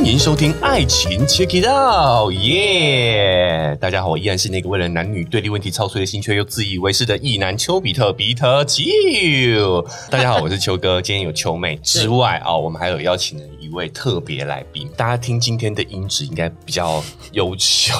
[0.00, 3.76] 欢迎收听《爱情 Check It Out》，耶！
[3.78, 9.86] 大家好，我依然是那个为了男女对立问题操碎了心却又自以为是的异男丘比特比特丘。
[10.08, 14.88] 大家好，我是丘哥，今天有丘妹之外啊，我们还有邀请了一位特别来宾。
[14.96, 17.94] 大家听今天的音质应该比较优秀，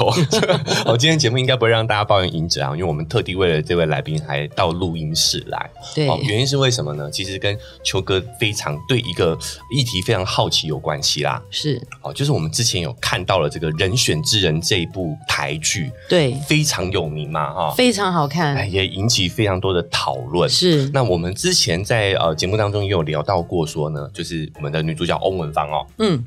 [0.86, 5.70] 我今天节目应该不会让大家抱怨音质啊，因为我们特地为了这位来宾还到录音室来。
[5.94, 7.10] 对，原因是为什么呢？
[7.10, 9.38] 其实跟秋哥非常对一个
[9.74, 11.42] 议题非常好奇有关系啦。
[11.50, 11.80] 是。
[12.02, 20.48] 哦，就是我们之前有看到了这个人选之人这一部台剧，对，非常有名嘛，哈，非常好看，也引起非常多的讨论。
[20.48, 26.24] 是，那我们之前在呃节目当中也有聊到过，说呢，就是我们的女主角欧文芳哦，嗯，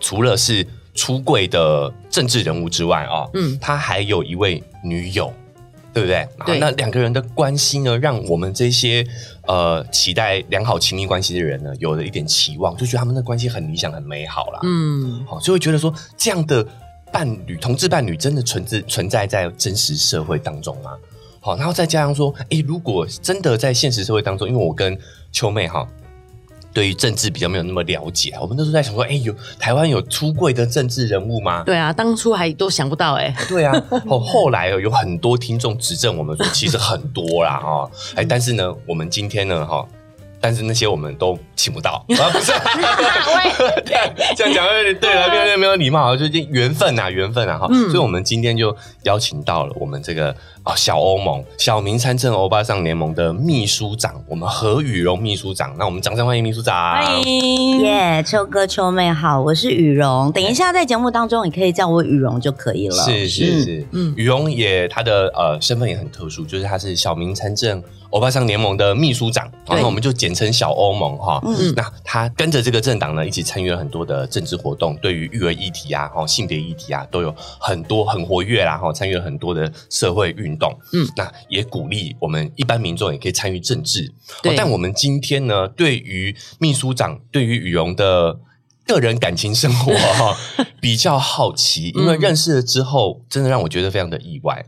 [0.00, 5.32] 除了是出柜的政治人物之外啊，嗯，他还有一位女友。
[5.92, 6.26] 对不对？
[6.44, 9.06] 对，那两个人的关系呢，让我们这些
[9.46, 14.58] 呃期待良好亲密关系的人呢，有了一点期望，就觉得他们的关系很理想、很美好啦。
[14.64, 16.66] 嗯，好，就会觉得说，这样的
[17.12, 20.96] 伴侣、同志伴侣，真的存在存在在真实社会当中吗？
[21.38, 24.98] 好，然后再加上说，哎，如果真的在现实社会当中，因为我跟
[25.30, 25.86] 秋妹哈。
[26.74, 31.62] 对于政治比较没有那么了解，我们那时候在想说，哎，有台湾有出柜的政治人物吗？
[31.64, 33.34] 对啊，当初还都想不到哎。
[33.48, 33.72] 对啊，
[34.06, 39.86] 后后来有很多听众指正我们说， 其实很多啦哈，哎，但是呢，我们今天呢哈。
[40.40, 42.52] 但是那些我们都请不到， 啊不是，
[44.36, 57.80] 这样讲有点对了，没有没有礼貌，就缘分啊，缘分啊哈，所以我们今天就邀请到了我们这个啊小欧盟小明参政欧巴桑联盟的秘书长，我们何雨荣秘书长，那我们掌声欢迎秘书长，欢迎。
[57.82, 67.82] 耶，秋哥秋妹好，我是雨荣，等一下在节目当中你可以叫我雨荣就可以了，是是是，嗯，雨荣也他的呃身份也很特殊，就是他是小明参政。
[68.10, 71.40] 欧巴桑联盟的秘书长，然后我们就简称小欧盟哈。
[71.44, 80.78] 嗯那他跟着这个政党呢，一起参与了很多的政治活动，对于育儿议题啊、哈性别议题啊，都有很多很活跃啦，哈参与了很多的社会运动。
[80.92, 84.12] 嗯，那也鼓励我们一般民众也可以参与政治。
[84.56, 88.38] 但我们今天呢，对于秘书长，对于羽绒的
[88.86, 90.36] 个人感情生活 哈，
[90.80, 94.66] 比较好奇，因为认识了之后，真的让我觉得非常的意外。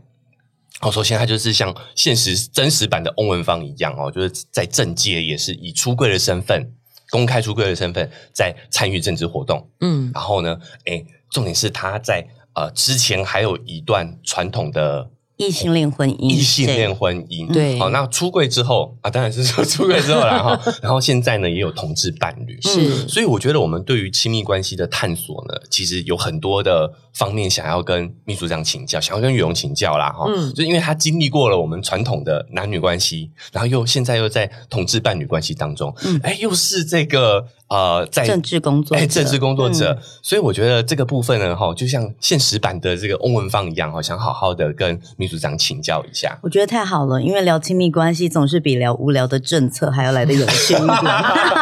[0.81, 6.71] 哦，首先他就是像现实真实版的翁文芳一样哦，就是在政界也是以出柜的身份，
[7.09, 9.69] 公开出柜的身份在参与政治活动。
[9.81, 15.09] 嗯，然后呢，哎，重点是他在呃之前还有一段传统的。
[15.37, 37.47] 异性恋婚姻，异性恋婚姻，对，好，那出柜之后啊，当然是说 出柜之后了哈，然后现在呢也有同志伴侣，是，所以我觉得我们对于亲密关系的探索呢，其实有很多的方面想要跟秘书长请教，想要跟羽荣请教啦哈，嗯，就因为他经历过了我们传统的男女关系，然后又现在又在同志伴侣关系当中，嗯，哎，又是这个。
[37.69, 46.37] 呃，在政治工作，哎，政治工作者，所以我觉得这个部分呢，哈，就像现实版的这个翁文芳一样，哈，想好好的跟秘书长请教一下。
[46.41, 51.01] 我觉得太好了，因为聊亲密关系总是比聊无聊的政策还要来的有趣一点。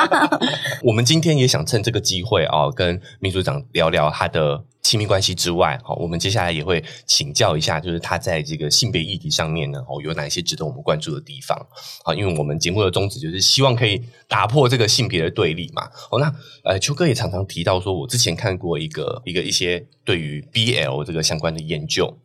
[0.83, 4.63] 我们今天也想趁这个机会啊，跟秘书长聊聊他的。
[4.95, 11.67] 亲密关系之外，好，我们接下来也会请教一下，就是他在这个性别议题上面呢，哦，有哪一些值得我们关注的地方？
[12.06, 15.84] 好，因为我们节目的宗旨就是希望可以打破这个性别的对立嘛。
[16.09, 22.17] 哦，那呃，秋哥也常常提到说，我之前看过一个一个一些对于 BL 这个相关的研究。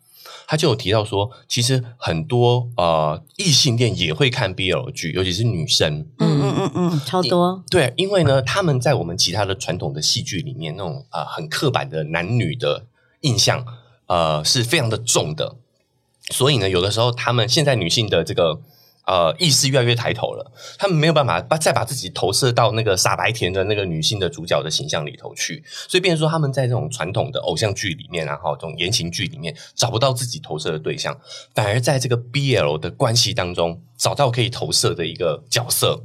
[0.47, 6.07] 他就有提到说，其实很多呃异性恋也会看 BL 剧，尤其是女生。
[6.19, 7.63] 嗯嗯嗯嗯，超多。
[7.71, 12.87] 对，因为呢，他们在我们其他的传统的戏剧里面，那种呃很刻板的男女的
[13.21, 13.65] 印象，
[14.07, 15.57] 呃是非常的重的。
[16.31, 18.61] 所以呢，有的时候他们现在女性的这个。
[19.07, 31.19] 呃，意识越来越抬头了，他们没有办法把再把自己投射到那个傻白甜的那个女性的主角的形象里头去，所以变成说他们在这种传统的偶像剧里面，然后这种言情剧里面找不到自己投射的对象，
[31.55, 36.05] 反而在这个 BL 的关系当中找到可以投射的一个角色。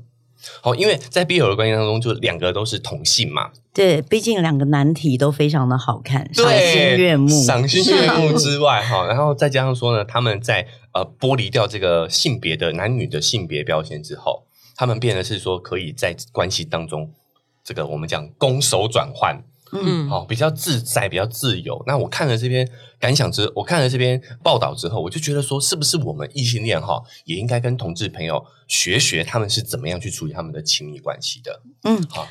[0.62, 3.50] 好，因为在 BL 的关系当中，就两个都是同性嘛。
[3.73, 7.44] 对，毕竟两个难题都非常的好看，赏心悦目。
[7.44, 14.47] 赏心悦目之外， 哈，然后再加上说呢，他们在呃剥离掉这个性别的男女的性别标签之后，
[14.77, 17.12] 他们变得是说可以在关系当中，
[17.63, 19.44] 这个我们讲攻守转换，
[19.74, 21.83] 嗯，好，比较自在，比较自由。
[21.86, 22.65] 那我看了这边
[22.97, 31.62] 感想之，我看了这边报道之后，我就觉得说，是不是我们异性恋哈，也应该跟同志朋友学学他们是怎么样去处理他们的亲密关系的？
[31.83, 32.27] 嗯，好。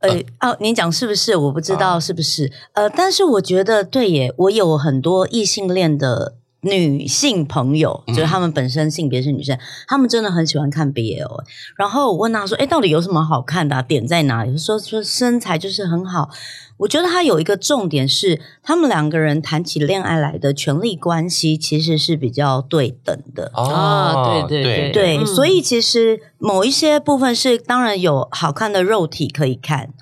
[0.00, 1.34] 呃哦，你讲是不是？
[1.34, 2.52] 我不知道是不是。
[2.74, 9.56] 呃，但是我觉得对耶，我有很多异性恋的女性朋友，就是他们本身性别是女生，
[9.86, 11.44] 他们真的很喜欢看 BL、欸。
[11.76, 13.82] 然后我问他说：“哎，到底有什么好看的、啊？
[13.82, 16.30] 点在哪里？”说说身材就是很好。
[16.76, 23.52] 我觉得他有一个重点是，他们两个人谈起恋爱来的权力关系其实是比较对等的。
[23.54, 29.94] 哦对对对，嗯所以其实某一些部分是当然有好看的肉体可以看，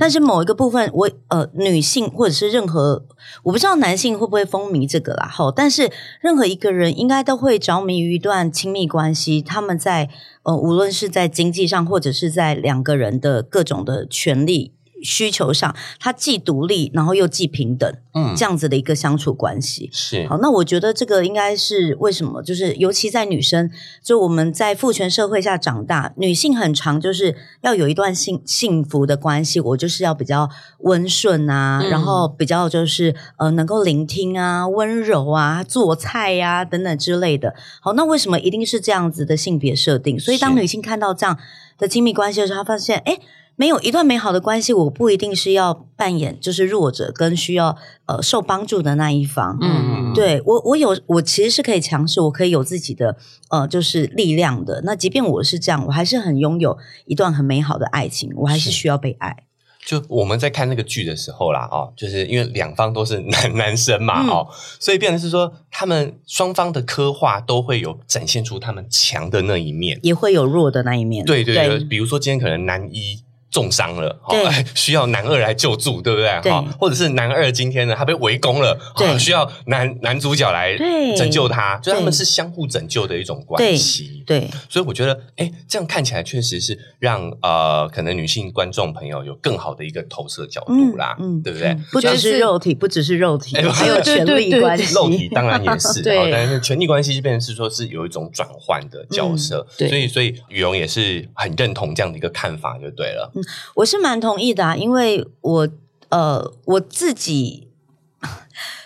[0.00, 3.04] 但是某一个部分我呃女性或者是任何
[3.42, 5.90] 我不知道男性会不会风靡这个啦，吼，但是
[6.20, 10.08] 任何一个人应该都会着迷于一段亲密关系，他们在
[10.44, 14.75] 呃无论是在经济上或者是在两个人的各种的权利。
[15.02, 19.90] 需求上，他既独立，然后又既平等，嗯这样子的一个相处关系。
[19.92, 22.42] 是好，那我觉得这个应该是为什么？
[22.42, 23.70] 就是尤其在女生，
[24.02, 30.48] 就我们在父权社会下长大，女性很长就是要有一段幸幸福的关系，我就是要比较
[30.78, 37.54] 温顺啊，嗯然后比较就是呃能够聆听啊、温柔啊、做菜呀、等等之类的。
[37.80, 40.18] 好，那为什么一定是这样子的性别设定？
[40.18, 41.38] 所以当女性看到这样
[41.78, 43.18] 的亲密关系的时候，她发现，哎。
[43.56, 47.76] 没有一段美好的关系，我不一定是要扮演就是弱者跟需要
[48.06, 49.58] 呃受帮助的那一方。
[49.60, 53.16] 嗯对我，我有我其实是可以强势，我可以有自己的
[53.50, 54.80] 呃，就是力量的。
[54.84, 59.44] 那即便我是这样，我还是很拥有一段很美好的爱情，我还是是需要被爱。
[59.84, 64.48] 就我们在看那个剧的时候啦，哦，就是因为两方都是男男生嘛，嗯哦，
[64.80, 70.00] 所以变成是说他们双方的刻画都会有展现出他们强的那一面。
[70.02, 71.24] 也会有弱的那一面。
[71.24, 73.22] 对对对，比如说今天可能男一
[73.56, 76.28] 重伤了，哦对哎 需要男二来救助，对不对？
[76.52, 80.76] 哈或者是男二今天呢，他被围攻了，对哦需要男男主角来
[81.16, 84.22] 拯救他，就他们是相互拯救的一种关对系。
[84.26, 91.74] 对所以我觉得，哎，这样看起来确实是让呃，可能女性观众朋友有更好的一个投射角度啦，嗯嗯对不对？
[91.92, 94.92] 不只是是肉体，不只是肉体，哎还有权力关系。
[94.94, 103.30] 肉体当然也是， 但是权力关系就变成是说是有一种转换的角色，嗯对所以所以羽绒也是很认同这样的一个看法，就对了。
[103.76, 105.68] 我是蛮同意的啊，因为我
[106.08, 107.68] 呃我自己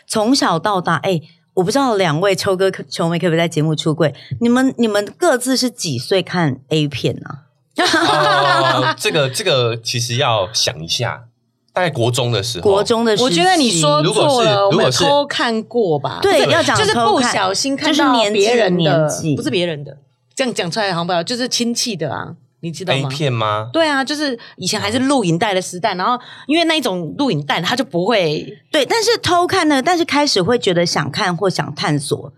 [0.07, 1.21] 从小到大，哎、
[1.55, 4.15] 我不知道两位秋哥、秋妹可不可以在节目出柜？
[4.41, 7.47] 你们你们各自是几岁看 A 片啊？
[7.77, 11.25] 哦， 这个这个其实要想一下，
[11.73, 16.19] 大概国中的时候，国中的时候，我觉得你说如果是错了，我们有如果是偷看过吧？
[16.21, 19.97] 对，要讲就是不小心看就是到别人的年纪，不是别人的，
[20.35, 23.09] 这样讲出来好像不好，就是亲戚的啊，你知道 A 吗？
[23.09, 23.71] 片吗？
[23.73, 32.33] 对啊，就是以前还是录影带的时代，然后因为那一种录影带，它就不会对，但是偷看呢，但是开始会觉得想看或想探索，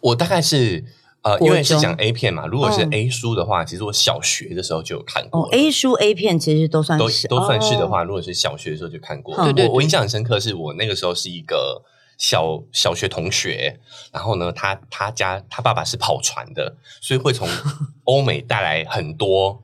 [0.00, 0.84] 我大概是
[1.22, 5.56] 呃，因为是讲 A 片嘛，如果是嗯 A 书的话，其实我小学的时候就有看过哦了。
[5.56, 9.36] ，A 书 A 片其实都算都是都算是的哦话，如果是小学的时候就看过。
[9.36, 11.82] 嗯对对我印象很深刻，是我那个时候是一个
[12.22, 13.80] 小小学同学，
[14.12, 17.48] 然后呢，他他家他爸爸是跑船的，所以会从
[18.06, 19.60] 欧美带来很多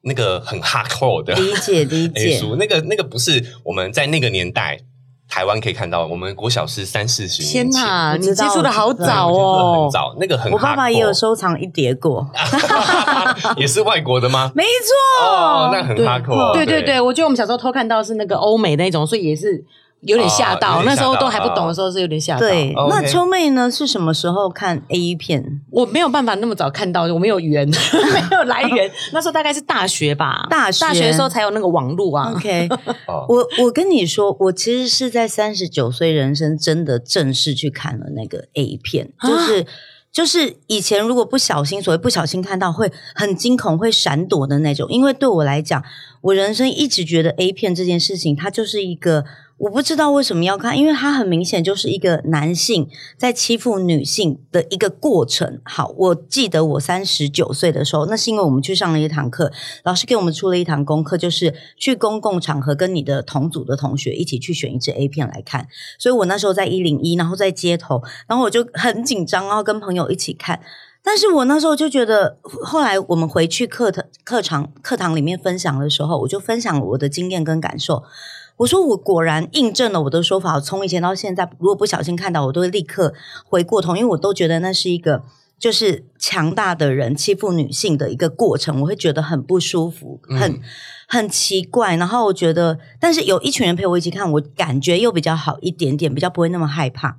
[0.00, 2.38] 那个很 hardcore 的理解理 解。
[2.38, 4.80] 书，那个那个不是我们在那个年代
[5.28, 7.70] 台湾可以看到，我们国小是三四十年前。
[7.70, 12.26] 天哪，你接触的好早哦很，早，那个很我爸爸也有收藏一叠过，
[13.58, 14.50] 也是外国的吗？
[14.54, 15.26] 没错。
[15.26, 16.54] 哦，那很对 hardcore。
[16.54, 19.62] 对对对，我觉得我们小时候偷看到是那个欧美那种，所以也是
[20.06, 20.82] 有点吓到。
[20.84, 22.40] 那时候都还不懂的时候是有点吓到。
[22.40, 23.70] 对，哦那秋妹呢？
[23.70, 25.60] 是什么时候看 A 片？
[25.70, 27.68] 我没有办法那么早看到，我没有缘，
[28.30, 28.90] 没有来 源。
[29.12, 32.32] 那时候大概是大学吧，大学大学的时候才有那个网络啊。
[32.36, 32.68] OK，
[33.06, 39.66] 哦我我跟你说，我其实是在三十九岁人生真的正式去看了那个 A 片，啊就是。
[40.14, 44.86] 就是以前如果不小心，所谓不小心看到会很惊恐、会闪躲的那种。
[44.88, 45.82] 因为对我来讲，
[46.20, 49.24] 我人生一直觉得 A 片这件事情，它就是一个
[49.56, 55.60] 我不知道为什么要看，因为它很明显就是一个男性在欺负女性的一个过程。
[55.64, 59.52] 好，我记得我三十九岁的时候，那是因为我们去上了一堂课，
[59.84, 65.68] 老师给我们出了一堂功课，就是去公共场合跟你的同组的同学一起去选一支 A 片来看。
[65.98, 70.60] 所以我那时候在一零一，然后在街头，然后我就很紧张，然后跟朋友一起看。
[71.02, 78.02] 但是我那时候就觉得，后来我们回去课堂课堂课堂里面分享的时候，我就分享我的经验跟感受。
[78.58, 83.12] 我说我果然印证了我的说法，从以前到现在，如果不小心看到，我都会立刻
[83.44, 85.24] 回过头，因为我都觉得那是一个
[85.58, 90.60] 就是强大的人欺负女性的一个过程，我会觉得很不舒服，很、嗯
[91.06, 91.96] 很奇怪。
[91.96, 97.18] 然后我觉得，但是有一群人陪我一起看，我感觉又比较好一点点，比较不会那么害怕。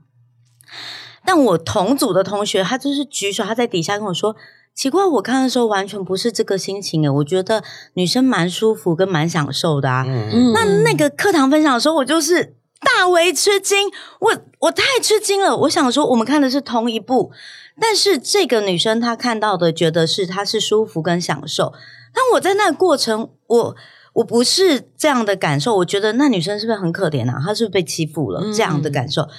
[1.24, 4.36] 但我同组的同学，他就是举手，他在底下跟我说
[4.76, 7.64] ：“奇怪，我看的时候完全不是这个心情诶，我觉得
[7.94, 10.04] 女生蛮舒服跟蛮享受的啊。
[10.06, 13.90] 嗯嗯那那个课堂分享的时候，我就是大为吃惊，
[14.20, 15.56] 我我太吃惊了。
[15.56, 17.32] 我想说，我们看的是同一部，
[17.80, 21.72] 但是这个女生她看到的，觉得是她是舒服跟享受。
[22.14, 23.76] 但我在那个过程，我
[24.12, 25.78] 我不是这样的感受。
[25.78, 27.42] 我觉得那女生是不是很可怜啊？
[27.42, 28.42] 她是不是被欺负了？
[28.54, 29.30] 这样的感受，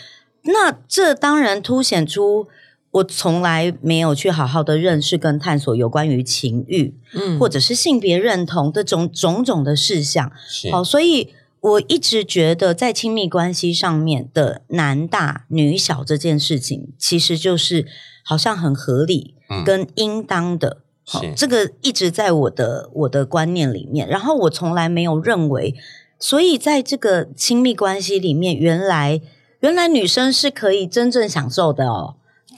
[0.44, 2.48] 那这当然凸显出
[2.96, 10.30] 我从来没有去好好的认识跟探索有关于情欲，嗯，或者是性别认同的种种种的事项。
[10.70, 11.32] 好，所以。
[11.58, 17.86] 我一直觉得，在亲密关系上面的男大女小这件事情，其实就是
[18.22, 19.34] 好像很合理
[19.64, 20.82] 跟应当的。
[21.02, 24.06] 好，这个一直在我的我的观念里面。
[24.06, 25.74] 然后我从来没有认为，
[26.20, 29.20] 所以在这个亲密关系里面，原来
[29.58, 32.14] 原来女生是可以真正享受的哦，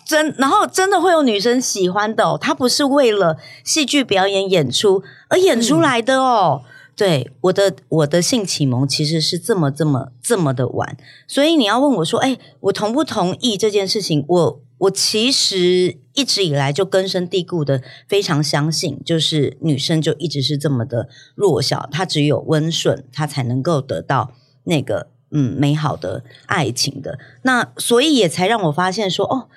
[0.09, 6.62] 真然后真的会有女生喜欢的哦，她不是为了戏剧表演演出而演出来的哦。
[6.97, 10.97] 对我的我的性启蒙其实是这么这么这么的晚，
[11.29, 14.25] 所以你要问我说，哎，我同不同意这件事情？
[14.27, 24.33] 我我其实一直以来就根深蒂固的非常相信，就是女生就一直是这么的弱小，她只有温顺，她才能够得到
[24.65, 27.19] 那个嗯美好的爱情的。
[27.43, 29.49] 那所以也才让我发现说，哦，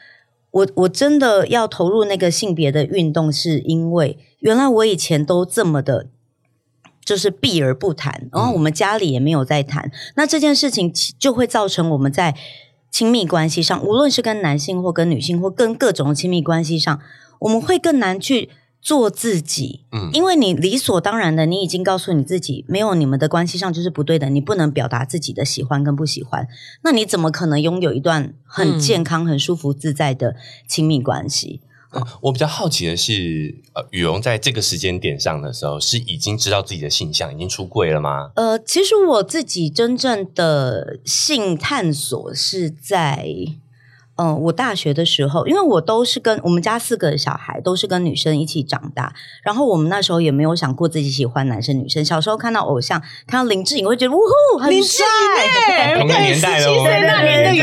[0.52, 6.08] 我我真的要投入那个性别的运动，是因为原来我以前都这么的。
[7.04, 12.36] 就是避而不谈，然后我们家里也没有在谈，那这件事情就会造成我们在
[12.92, 17.02] 亲密关系上，无论是跟男性或跟女性或跟各种亲密关系上，
[17.40, 18.50] 我们会更难去
[18.82, 19.82] 做自己。
[19.92, 26.48] 嗯，因为你理所当然的，你已经告诉你自己，没有你们的关系上就是不对的，你不能表达自己的喜欢跟不喜欢，
[26.84, 30.36] 那你怎么可能拥有一段很健康、很舒服、自在的
[30.68, 31.62] 亲密关系？
[32.22, 38.32] 我比较好奇的是，呃，羽绒在这个时间点上的时候，是已经知道自己的性向，已经出柜了吗？
[38.36, 43.28] 呃，其实我自己真正的性探索是在。
[44.22, 49.12] 嗯，我大学的时候，因为我都是跟我们家四个小孩都是跟女生一起长大，
[49.42, 52.06] 然后我们那时候也没有想过自己喜欢男生女生。
[52.06, 55.08] 小时候看到偶像，看到林志颖会觉得呜呼很帅，
[55.98, 57.60] 同个年代的，七岁那年的语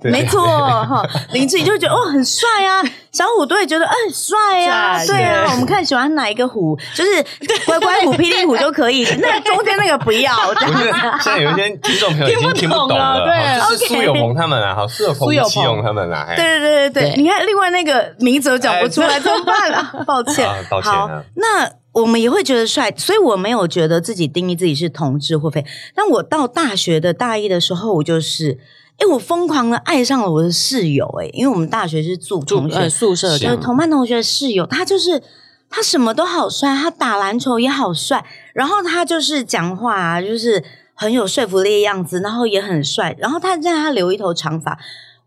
[0.00, 7.24] 气，没错哈，林志颖就会觉得哦很帅啊，小虎队觉得哎帅啊，对啊，我们看喜欢哪一个虎，就是
[7.66, 10.32] 乖乖虎、霹雳虎就可以，那中间那个不要。
[10.48, 10.74] 我觉得
[11.20, 15.90] 现在有一些听众朋友已经听不懂了，对，就是苏有朋他们啊，好，苏有朋、戚勇他。
[15.90, 19.92] 对对对对对，你看另外那个名字都讲不出来 怎么办啊？
[20.06, 20.90] 抱歉，抱歉。
[20.90, 25.64] 好，那我们也会觉得帅，所以我没有觉得自己定义自己是同志或非。
[25.94, 28.58] 但我到大学的大一的时候，我就是，
[29.00, 35.22] 哎，我疯狂的爱上了我的室友，哎，因为我们大学是住同学宿舍，就是同班同学的室友，他就是
[35.70, 40.62] 他什么都好帅，他打篮球也好帅，然后他就是讲话啊，就是
[40.94, 44.78] 很有说服力的样子，然后也很帅，然后他现在他留一头长发。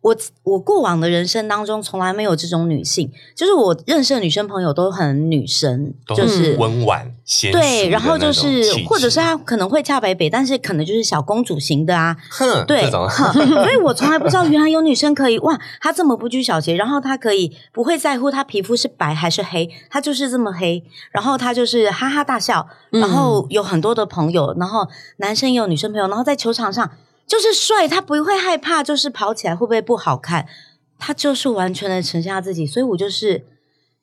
[0.03, 12.17] 我我过往的人生当中从来没有这种女性，就是我认识的女生朋友都很女生，就是温婉贤对，然后就是或者是她可能会嫁北北，但是可能就是小公主型的啊，
[12.65, 24.85] 对，所以我从来不知道原来有女生可以哇，她这么不拘小节，然后她可以不会在乎她皮肤是白还是黑，她就是这么黑，然后她就是哈哈大笑，然后有很多的朋友，然后
[25.17, 26.91] 男生也有女生朋友，然后在球场上。
[27.25, 30.47] 就是帅，他不会害怕，就是跑起来会不会不好看？
[30.99, 33.45] 他就是完全的呈现他自己，所以我就是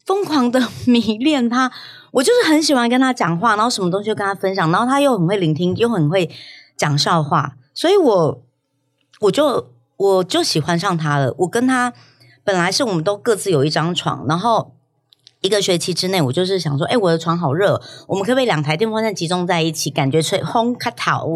[0.05, 1.71] 疯狂的迷恋他。
[2.13, 6.29] 我就是很喜欢跟他讲话，然后什么东西就跟他分享，然后他又很会聆听，又很会
[6.77, 8.43] 讲笑话，所以我
[9.21, 11.35] 我就我就喜欢上他了。
[11.39, 11.93] 我跟他
[12.43, 14.73] 本来是我们都各自有一张床，然后。
[15.41, 21.27] 一个学期之内，我就是想说，哎，我的床好热，我们可不可以两台电风扇集中在一起，感觉吹烘卡桃？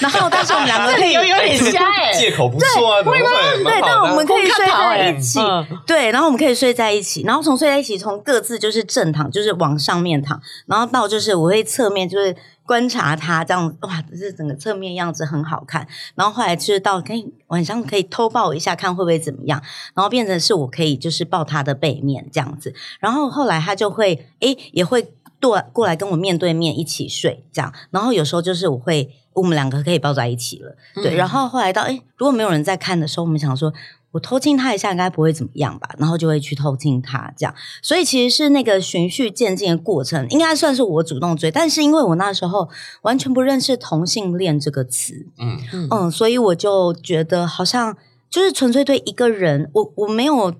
[0.00, 3.28] 然后，但是我们两个可以 有有点瞎哎， 借口不错啊，会吗？
[3.64, 5.38] 对，但我们可以睡在一起，
[5.86, 12.36] 对，然后我们可以睡在一起，然后从睡在一起，从各自就是正躺，就是往上面躺，然后到就是我会侧面就是。
[12.68, 15.88] 观察他这样哇，这整个侧面样子很好看。
[16.14, 19.62] 然后后来就是到可以晚上可以偷抱一下，看会不会怎么样。
[19.94, 22.74] 然后变成是我可以就是抱他的背面这样子。
[23.00, 25.02] 然后后来他就会诶也会
[25.40, 27.72] 过过来跟我面对面一起睡这样。
[27.90, 30.76] 然后有时候就是我会我们两个可以抱在一起了。
[30.96, 31.16] 对。
[31.16, 33.72] 然后后来到诶如果没有人在看的时候，我们想说。
[34.10, 35.90] 我偷亲他一下，应该不会怎么样吧？
[35.98, 37.54] 然后就会去偷亲他，这样。
[37.82, 41.50] 所以其实是那个循序渐进的过程，应该算是我主动追。
[41.50, 42.68] 但是因为我那时候
[43.02, 47.96] 完全不认识同性恋这个词，嗯嗯，所以我就觉得好像
[48.30, 50.54] 就是纯粹对一个人，我我没有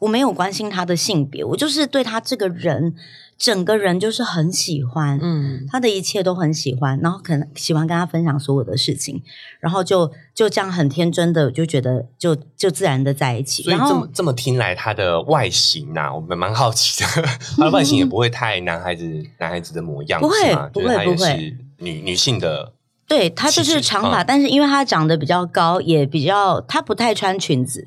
[0.00, 2.94] 我没有关心他的性别，我就是对他这个人。
[3.38, 9.22] 整个人就是很喜欢，嗯，他的一切都很喜欢，然后可能喜欢跟他分享所有的事情，
[9.60, 13.62] 然后就就这样很天真的就觉得就就自然的在一起。
[13.62, 17.22] 所以这么这么听来，他的外形呐，我们蛮好奇的，
[17.58, 19.04] 他的外形也不会太男孩子
[19.38, 20.36] 男孩子的模样，不会
[20.72, 22.72] 不会不会女女性的，
[23.06, 27.86] 对他就是长发，但是因为他长得比较高，也比较他不太穿裙子。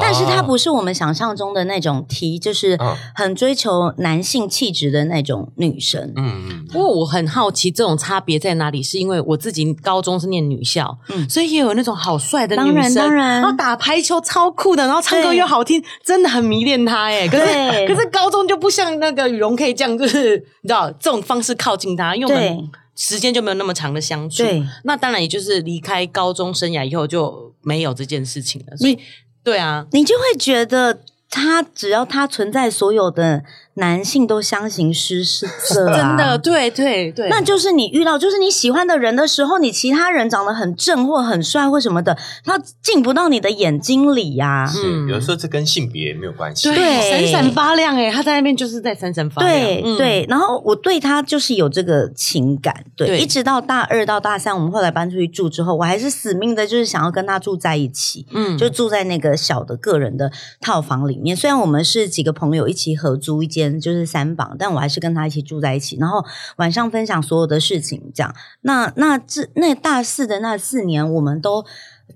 [0.00, 2.78] 但是她不是我们想象中的那种 T，就是
[3.14, 6.12] 很追求男性气质的那种女生。
[6.16, 6.66] 嗯嗯。
[6.72, 8.82] 不过我很好奇，这种差别在哪里？
[8.82, 17.26] 是因为我自己高中是念女校，嗯，所以也有那种好帅的女生，当然当然，然后打排球超酷的，然后唱歌又好听，真的很迷恋他哎。
[17.28, 17.44] 可是
[17.86, 24.42] 可是高中就不像那个羽绒可以这样，就是你知道这种方式靠近他，因为我们时间就没有那么长的相处。
[24.42, 24.62] 对。
[24.84, 28.98] 那当然也就是离开高中生涯以后就没有这件事情了，所以。
[29.44, 33.44] 对啊，你就会觉得他只要他存在，所有的。
[33.76, 35.44] 男性都相形失色，
[35.92, 44.64] 真的，对对对，那就是你遇到就是你喜欢的人的时候，你其他人长得很正或很帅或什么的，他进不到你的眼睛里呀。
[44.64, 49.52] 是，有时候这跟性别没有关系，对，闪闪发亮哎，他在那边就是在闪闪发亮。
[49.52, 61.36] 对对，然后我对他就是有这个情感，对，一直到大二到大三，我们后来搬出去住之后，我还是死命的就是想要跟他住在一起，嗯，就住在那个小的个人的套房里面。
[61.36, 63.63] 虽然我们是几个朋友一起合租一间。
[63.80, 66.24] 就是三房，但我还是跟他一起住在一起，然后
[66.56, 68.34] 晚上分享所有的事情，这样。
[68.62, 71.64] 那那这那大四的那四年，我们都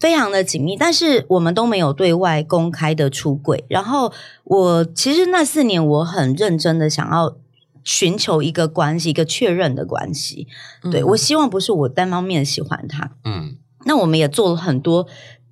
[0.01, 3.65] 非常的紧密，但是我们都没有对外公开的出轨。
[3.69, 4.13] 然后
[4.45, 7.37] 我其实那四年，我很认真的想要
[7.85, 10.47] 寻求一个关系，一个确认的关系。
[10.91, 13.13] 对我希望不是我单方面喜欢他。
[13.25, 15.07] 嗯，那我们也做了很多。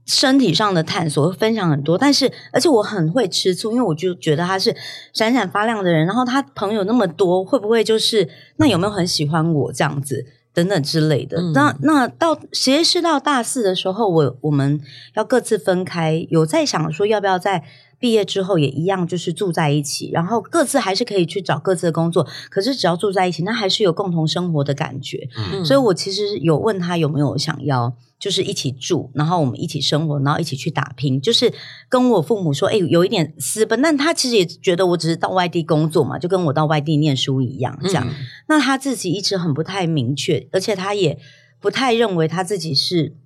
[0.07, 4.75] 身体上的探索分享很多，但是而且我很会吃醋，因为我就觉得他是
[5.13, 11.43] 闪闪发亮的人，然后他朋友那么多，会不会就是那有没有很喜欢我这样子等等之类的？
[11.53, 14.81] 那那到其实是到大四的时候，我我们
[15.17, 17.65] 要各自分开，有在想说要不要在
[17.99, 25.29] 毕业之后也一样，就是住在一起，然后各自还是可以去找各自的工作，可是只要住在一起，那还是有共同生活的感觉。
[25.53, 27.95] 嗯，所以我其实有问他有没有想要。
[28.19, 31.21] 就是一起住，然后我们一起生活，然后一起去打拼。
[31.21, 31.53] 就是
[31.89, 33.81] 跟我父母说，哎，有一点私奔。
[33.83, 38.07] 但他其实也觉得我只是到外地工作嘛，就跟我到外地念书一样，这样。
[38.49, 41.19] 那他自己一直很不太明确，而且他也
[41.61, 43.17] 不太认为他自己是。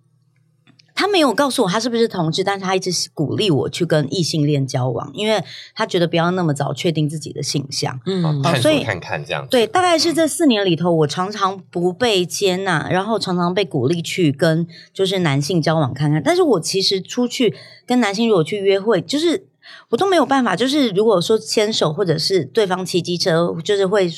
[1.01, 5.43] 他没有告诉我他是不是同志，但是他一直鼓励我去跟异性恋交往，因为
[5.75, 9.47] 他觉得不要那么早确定自己的性向，嗯，所以看看这样。
[9.51, 16.23] 对，大概是这四年里头，我常常不被接纳，然后常常被鼓励去跟就是男性交往看看。
[16.23, 19.47] 但是我其实出去跟男性如果去约会，就是
[19.89, 24.13] 我都没有办法，就是如果说牵手或者是对方骑机车，就是会。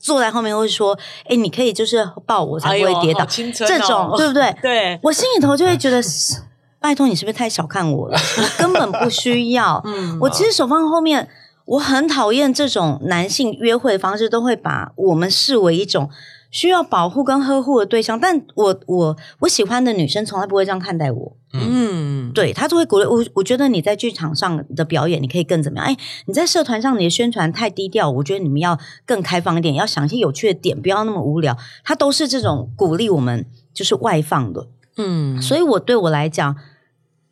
[0.00, 3.20] 坐在后面会说：“哎，你可以就是抱我才不会跌倒，
[3.68, 4.56] 这种对不对？
[4.60, 6.02] 对我心里头就会觉得，
[6.80, 8.18] 拜托你是不是太小看我了？
[8.58, 9.80] 根本不需要。
[9.84, 11.28] 嗯，我其实手放后面，
[11.66, 16.10] 我很讨厌这种男性约会的方式，都会把我们视为一种。”
[16.52, 21.36] 需要保护跟呵护的对象，但我我我喜欢的女生从来不会这样看待我。
[21.52, 23.24] 嗯，对他就会鼓励我。
[23.34, 25.86] 我觉得你在剧场上的表演，你可以更怎么样？
[25.86, 31.56] 哎，你在社团上你的宣传太低调，我觉得你们要更开放一点，要想一些有趣的点，不要那么无聊。
[31.82, 34.68] 他都是这种鼓励我们，就是外放的。
[34.96, 36.56] 嗯，所以我对我来讲，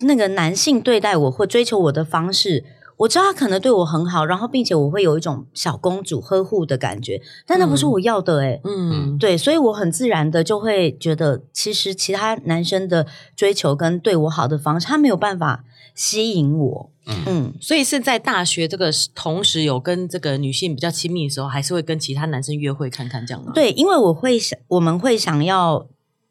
[0.01, 2.65] 那个男性对待我或追求我的方式。
[2.99, 16.91] 我知道他可能对我很好，然后并且我会有一种小公主呵护的感觉，但那不是我要的哎，嗯，对，所以我很自然的就会觉得，其实其他男生的追求跟对我好的方式，他没有办法吸引我，
[17.27, 23.53] 嗯，所以是在大学这个同时有跟这个女性比较亲密的时候，还是会跟其他男生约会看看这样吗？
[23.55, 25.87] 对，因为我会想，我们会想要。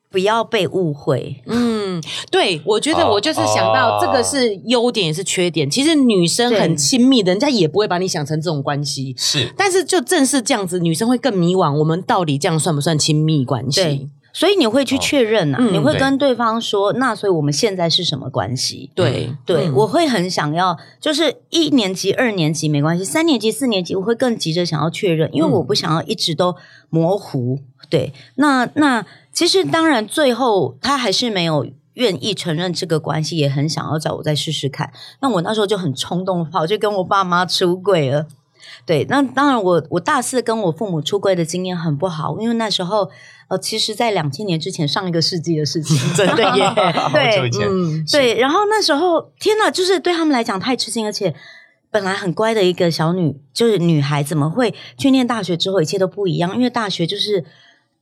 [0.09, 1.41] 不要被误会。
[1.45, 5.69] 嗯，对，我觉得我就是想到这个是优点也是缺点。
[5.69, 9.13] 其实女生很亲密的，人家也不会把你想成这种关系。
[9.17, 11.77] 是，但是就正是这样子，女生会更迷惘。
[11.77, 14.09] 我们到底这样算不算亲密关系？
[14.33, 18.91] 所以你会去确认啊，你会跟对方说，那所以我们现在是什么关系？
[18.93, 26.55] 对，对，我会很想要，就是一年级、二年级没关系，三年级、四年级我会更急着想要确认，因为我不想要一直都
[26.91, 27.57] 模糊。
[27.89, 29.05] 对，那那。
[29.33, 34.91] 其实，当然，最后他还是没有愿意承认这个关系，也很想要找我再试试看。
[35.21, 38.25] 那我那时候就很冲动，跑去跟我爸妈出柜了。
[38.83, 43.11] 对，那当然，我我大四跟我父母出柜的经验很不好，因为那时候
[43.47, 46.73] 呃，其实，在两千年之前，上一个世纪的事情， 真的耶，
[47.13, 48.39] 对，嗯，对。
[48.39, 51.35] 然后那时候，天哪，就是对他们来讲太吃惊，而且
[51.91, 56.55] 本来很乖的一个小女，就是女孩，怎么会去念大学之后一切都不一样？
[56.55, 57.45] 因为大学就是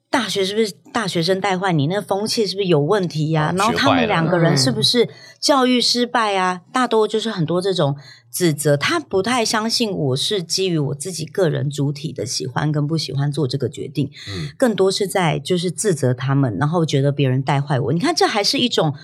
[0.09, 1.87] 大学，是不是大学生带坏你？
[1.87, 3.53] 那风气是不是有问题呀？
[3.57, 6.61] 然后他们两个人是不是教育失败啊？
[6.71, 7.97] 大多就是很多这种
[8.31, 8.77] 指责。
[8.77, 14.09] 他不太相信我是基于我自己个人主体的喜欢跟不喜欢做这个决定，
[14.57, 17.93] 更多是在就是自责他们，然后觉得别人带坏我。
[17.93, 18.95] 你看，这还是一种。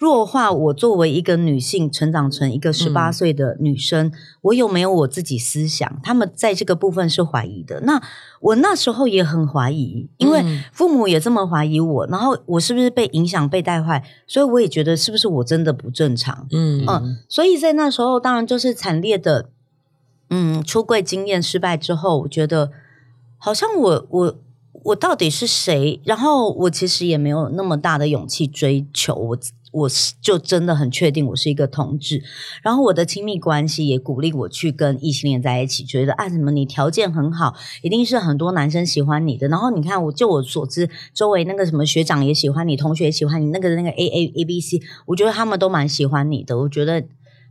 [0.00, 4.10] 弱化我作为一个女性成长成一个十八岁的女生，
[4.40, 6.00] 我有没有我自己思想？
[6.02, 7.82] 他们在这个部分是怀疑的。
[7.82, 8.00] 那
[8.40, 14.02] 我那时候也很怀疑，因为父母也这么怀疑我，然后我是不是被影响、被带坏？
[14.26, 16.46] 所以我也觉得是不是我真的不正常？
[16.50, 19.50] 嗯嗯，所以在那时候，当然就是惨烈的，
[20.30, 22.70] 嗯，出柜经验失败之后，我觉得
[23.36, 24.38] 好像我我
[24.84, 26.00] 我到底是谁？
[26.04, 29.38] 然后我其实也没有那么大的勇气追求我。
[29.72, 32.24] 我是就真的很确定我是一个同志，
[32.60, 39.46] 然后我的亲密关系也鼓励我去跟异性恋在一起，觉得啊什么你条件很好，一定是很多男生喜欢你的。
[39.46, 46.58] 然后你看，我就我所知，周围那个什么学长也喜欢你，同学也喜欢你，那个那个 A A A B C，我觉得他们都蛮喜欢你的。
[46.58, 47.04] 我觉得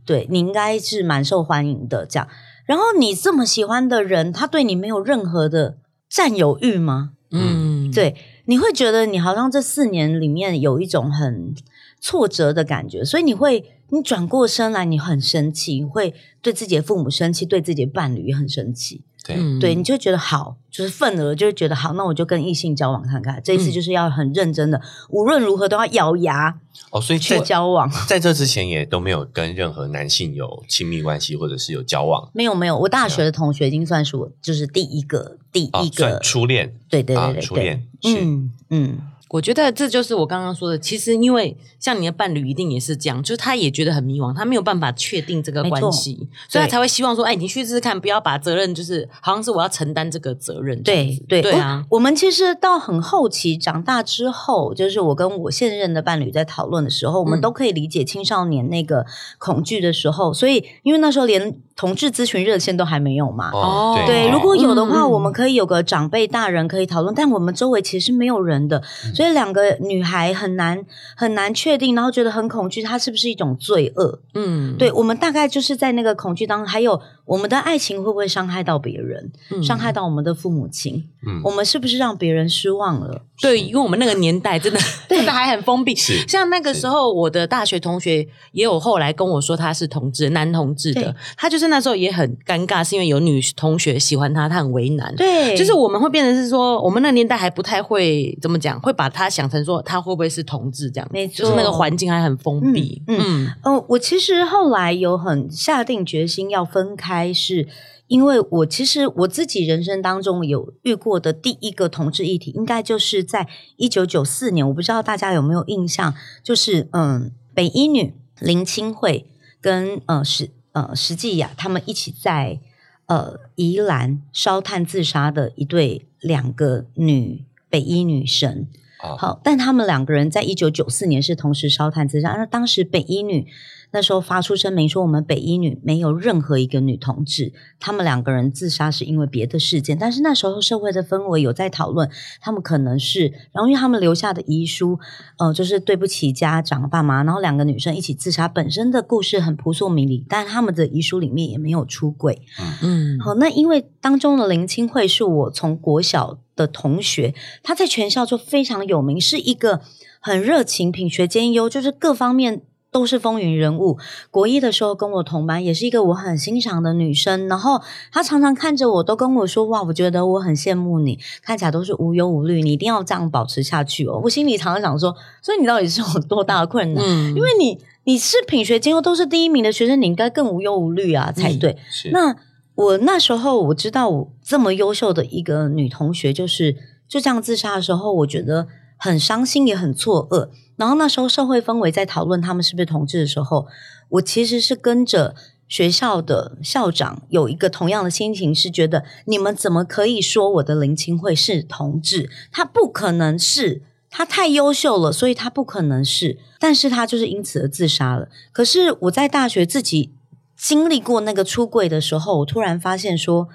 [0.04, 2.28] 对你应该是蛮受欢迎的这样。
[2.66, 7.12] 然后你这么喜欢的人，他对你没有任何的占有欲吗？
[7.30, 8.16] 嗯，对，
[8.46, 11.54] 你会觉得你好像这四年里面有一种很。
[12.02, 19.02] 挫折的感觉，所以你会，你转过身来，你很生气，会对自己的父母生气，对自己的伴侣也很生气。
[19.22, 23.40] 对，对，你就觉得好，就是份额，就是觉得好，那我就跟异性交往看看。
[23.44, 24.80] 这一次就是要很认真的，
[25.10, 26.58] 无论如何都要咬牙
[26.90, 27.00] 哦。
[27.00, 32.30] 所以去交往， 在这之前也都没有跟任何男性有亲密关系，或者是有交往。
[32.32, 32.78] 没有，没有。
[32.78, 36.74] 我大学的同学已经算是我就是第一个，第一个初恋。
[36.88, 37.86] 对对对对，初恋。
[38.04, 38.98] 嗯嗯。
[39.30, 51.84] 我觉得这就是我刚刚说的，其实因为像你的伴侣一定也是这样，就是他也觉得很迷茫，他没有办法确定这个关系，所以他才会希望说：“哎，你去试试看，不要把责任就是好像是我要承担这个责任。”对对对啊！
[51.90, 59.06] 我们其实到很后期长大之后，就是我跟我现任的伴侣在讨论的时候，我们都可以理解青少年那个
[59.38, 61.56] 恐惧的时候，所以因为那时候连。
[61.80, 63.50] 同志咨询热线都还没有嘛？
[63.54, 68.82] 哦，对，如果有的话，我们可以有个长辈大人可以讨论，但我们周围其实是没有人的，
[69.14, 70.84] 所以两个女孩很难
[71.16, 74.20] 很难确定，然后觉得很恐惧，它是不是一种罪恶？
[74.34, 81.08] 嗯，对，我们大概就是在那个恐惧当中，还有我们的爱情会不会伤害到别人，伤害到我们的父母亲？
[81.26, 83.22] 嗯，我们是不是让别人失望了？
[83.40, 91.69] 对，因为我们那个年代真的 真的还很封闭，像那个时候，我的大学同学也有后来跟我说他是同志，男同志的，他就是。
[91.70, 95.14] 那时候也很尴尬，是因为有女同学喜欢他，他很为难。
[95.16, 101.08] 对，就是我们会变成是说，我们那年代还不太会怎么讲，会把他想成说他会不会是同志这样。
[101.10, 103.02] 没错，就是那个环境还很封闭。
[103.06, 107.66] 嗯嗯，我其实后来有很下定决心要分开，是
[108.08, 119.26] 因为我其实我自己人生当中有遇过的第一个同志议题，应该就是在一九九四年，我不知道大家有没有印象，就是嗯，北医女林清慧
[119.60, 120.50] 跟呃是。
[120.72, 122.60] 呃，实际呀，他们一起在
[123.06, 128.68] 呃宜兰烧炭自杀的一对两个女北医女神
[129.02, 129.16] 生。
[129.16, 132.30] 好，但他们两个人在一九九四年是同时烧炭自杀。
[132.32, 133.46] 那当时北一女。
[133.92, 139.98] 那时候发出声明说，我们北一女没有任何一个女同志，他们两个人自杀是因为别的事件。
[139.98, 142.08] 但是那时候社会的氛围有在讨论，
[142.40, 145.00] 他们可能是，然后因为他们留下的遗书，
[145.40, 152.42] 呃，就是对不起家长爸妈，然后两个女生一起自杀，本身的故事很扑朔迷离，但他们的遗书里面也没有出轨。
[152.84, 159.80] 嗯，好，那因为当中的林清慧是我从国小的同学，她在全校就非常有名，是一个
[160.20, 162.62] 很热情、品学兼优，就是各方面。
[162.92, 163.98] 都是风云人物。
[164.32, 167.46] 国一的时候跟我同班，也是一个我很欣赏的女生。
[167.46, 177.04] 然后她常常看着我，都跟我说：“哇，我觉得我很羡慕你，看起来都是无忧无虑，你一定要这样保持下去哦。”我心里常常想说：“所以你到底是有多大的困难？
[177.28, 181.76] 因为你你是品学兼优都是第一名的学生，你应该更无忧无虑啊才对。”
[182.10, 182.34] 那
[182.80, 186.74] 我那时候我知道我这么优秀的一个女同学，就是
[187.06, 190.48] 就这样自杀的时候，我觉得很伤心，也很错愕。
[190.76, 193.66] 然后那时候社会氛围在讨论他们是不是同志的时候，
[194.08, 195.34] 我其实是跟着
[195.68, 202.30] 学校的校长有一个同样的心情，是觉得你们怎么可以说我的林清慧是同志？
[202.50, 206.38] 他不可能是，他太优秀了，所以他不可能是。
[206.58, 208.28] 但是他就是因此而自杀了。
[208.52, 210.14] 可是我在大学自己
[210.60, 213.48] 经历过那个出柜的时候，我突然发现说：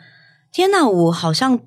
[0.51, 0.87] 天哪！
[0.87, 1.59] 我好像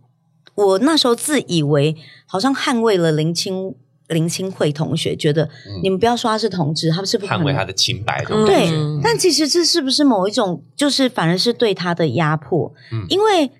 [0.55, 1.97] 我那时候自以为
[2.27, 3.75] 好像捍卫了林清。
[4.09, 5.51] 林清慧同学，觉得
[5.83, 8.47] 你们不要说他是同志，他是不捍卫他的清白的。
[8.47, 8.71] 对，
[9.03, 12.73] 但其实这是不是某一种，就是反而是对他的压迫？
[12.91, 13.53] 嗯，因为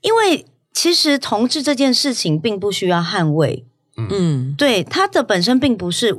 [0.00, 3.66] 因为其实同志这件事情并不需要捍卫。
[3.96, 6.16] 嗯，对，他的本身并不是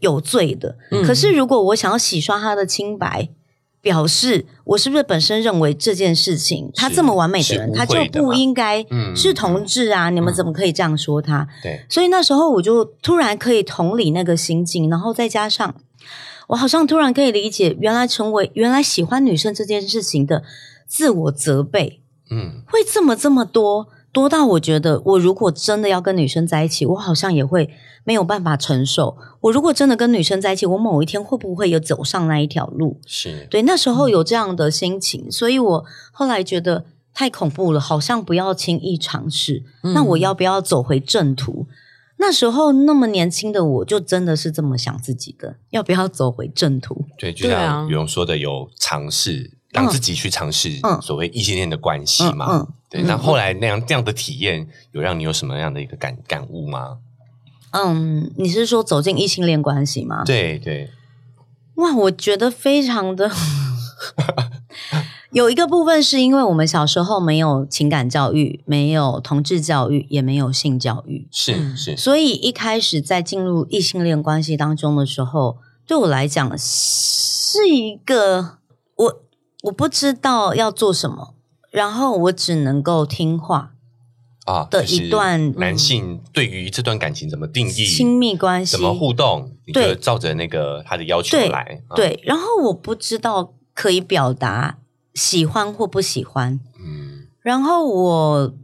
[0.00, 0.76] 有罪的。
[1.06, 3.30] 可是如果我想要洗刷他的清白。
[3.80, 10.10] 表示我是不是本身认为这件事情，他这么完美的人，他就不应该是同志啊？
[10.10, 11.46] 你们怎么可以这样说他？
[11.62, 15.74] 对，所以那时候我就突然可以同理那个心境，然后再加上
[16.48, 20.42] 我好像突然可以理解，原来成为原来喜欢女生这件事情的
[20.86, 23.88] 自我责备，嗯，会这么这么多。
[24.12, 27.70] 多到我觉得，我如果真的要跟女生在一起，我好像也会
[28.04, 29.16] 没有办法承受。
[29.40, 33.00] 我如果真的跟女生在一起，我某一天会不会有走上那一条路？
[33.06, 39.62] 是对，那时候有这样的心情，所以我后来觉得太恐怖了，好像不要轻易尝试。
[39.94, 41.66] 那我要不要走回正途？
[42.20, 47.04] 那时候那么年轻的我，就真的是这么想自己的，要不要走回正途？
[47.16, 49.57] 对，就像羽荣说的，有尝试。
[49.78, 52.66] 让自己去尝试所谓异性恋的关系嘛？
[52.90, 56.98] 对，那后来那样这样的体验，有让你有什么样的一个感感悟吗？
[57.72, 60.24] 嗯，你是说走进异性恋关系吗？
[60.24, 60.90] 对对。
[61.74, 63.30] 哇，我觉得非常的
[65.32, 78.56] 有一个部分是因为我们小时候没有情感教育，没有同志教育，也没有性教育，是是，所以一开始在进入异性恋关系当中的时候，对我来讲是一个
[78.96, 79.22] 我。
[79.64, 81.34] 我不知道要做什么，
[81.70, 83.72] 然后我只能够听话
[84.46, 94.78] 啊的一段男性对于这段感情怎么定义亲密关系怎么互动，对，照着那个他的要求来对，然后我不知道可以表达
[95.14, 98.54] 喜欢或不喜欢，嗯，然后我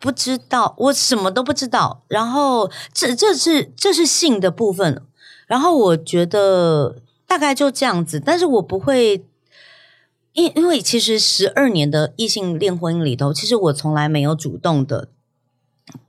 [0.00, 5.02] 不知道我什么都不知道，然后这这是这是性的部分，
[5.46, 6.96] 然后我觉得
[7.28, 9.24] 大概就这样子，但是我不会。
[10.32, 15.08] 因因为其实十二年的异性恋婚姻里头，其实我从来没有主动的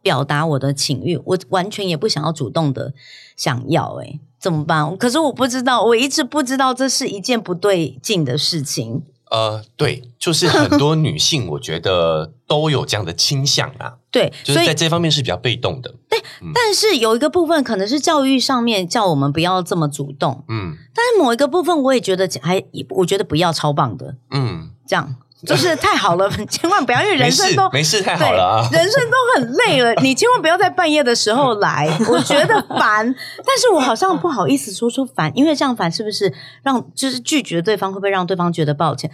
[0.02, 2.94] 表达我的情欲，我完全也不想要主动的
[3.36, 4.96] 想要，诶，怎么办？
[4.98, 9.04] 可是我不知道，我一直不知道这是一件不对劲的事情。
[9.34, 13.96] 呃，对，就是很多女性，我觉得都有这样的倾向啊。
[14.12, 15.92] 对，就是在这方面是比较被动的。
[16.08, 16.22] 对，
[16.54, 20.46] 但是有一个部分可能是教育上面叫我们不要这么主动。
[20.48, 24.18] 嗯，但是某一个部分我也觉得还，我觉得不要超棒的。
[24.30, 25.16] 嗯，这样
[25.48, 33.14] 就是太好了， 千万不要，因为人生都没事，太好了啊， 人生都很累了，你千万不要在半夜的时候来，我觉得烦。
[33.46, 39.12] 但是我好像不好意思说出烦，因为这样烦是不是让就是拒绝对方，会不会让对方觉得抱歉？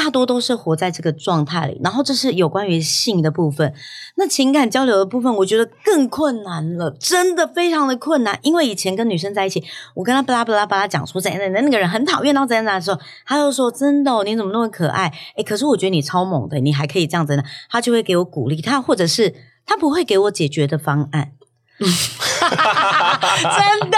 [0.00, 3.74] 大多都是活在这个状态里，然后这是有关于性的部分，
[4.14, 8.38] 那情感交流的部分，我觉得更困难了，真的非常的困难。
[8.42, 9.64] 因为以前跟女生在一起，
[9.96, 15.12] 我跟她巴拉巴拉巴拉讲说怎样怎样，那个人很讨厌，然后怎样怎样的时候，她就说真的，你怎么那么可爱？
[15.36, 19.34] 哎，可是我觉得你超猛的，你还可以这样子呢，她就会给我鼓励，她或者是
[19.66, 21.32] 她不会给我解决的方案。
[21.78, 21.88] 真
[23.90, 23.96] 的，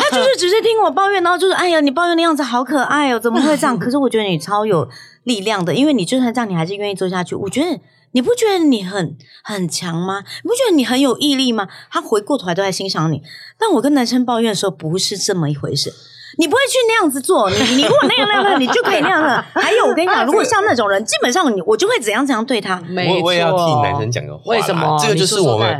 [0.00, 3.78] 他就是直接听我抱怨，然后就是哎呀，你抱怨的样子好可爱哦，怎么会这样？
[3.78, 4.88] 可是我觉得你超有
[5.26, 7.34] 力量的，因为你就算这样，你还是愿意做下去。
[7.34, 7.80] 我觉得
[8.12, 10.20] 你不觉得你很很强吗？
[10.20, 11.68] 你不觉得你很有毅力吗？
[11.90, 13.20] 他回过头来都在欣赏你。
[13.58, 15.92] 但我跟男生抱怨的时候，不是这么一回事。
[16.38, 19.44] 你不会去那样子做，你你如果那样那样，你就可以那样了。
[19.54, 22.80] 还有，我跟你讲， 如果像那种人，基本上你我就会怎样怎样对他。
[23.08, 24.98] 我我也要替男生讲个话，为什么？
[25.00, 25.78] 这个就是我们，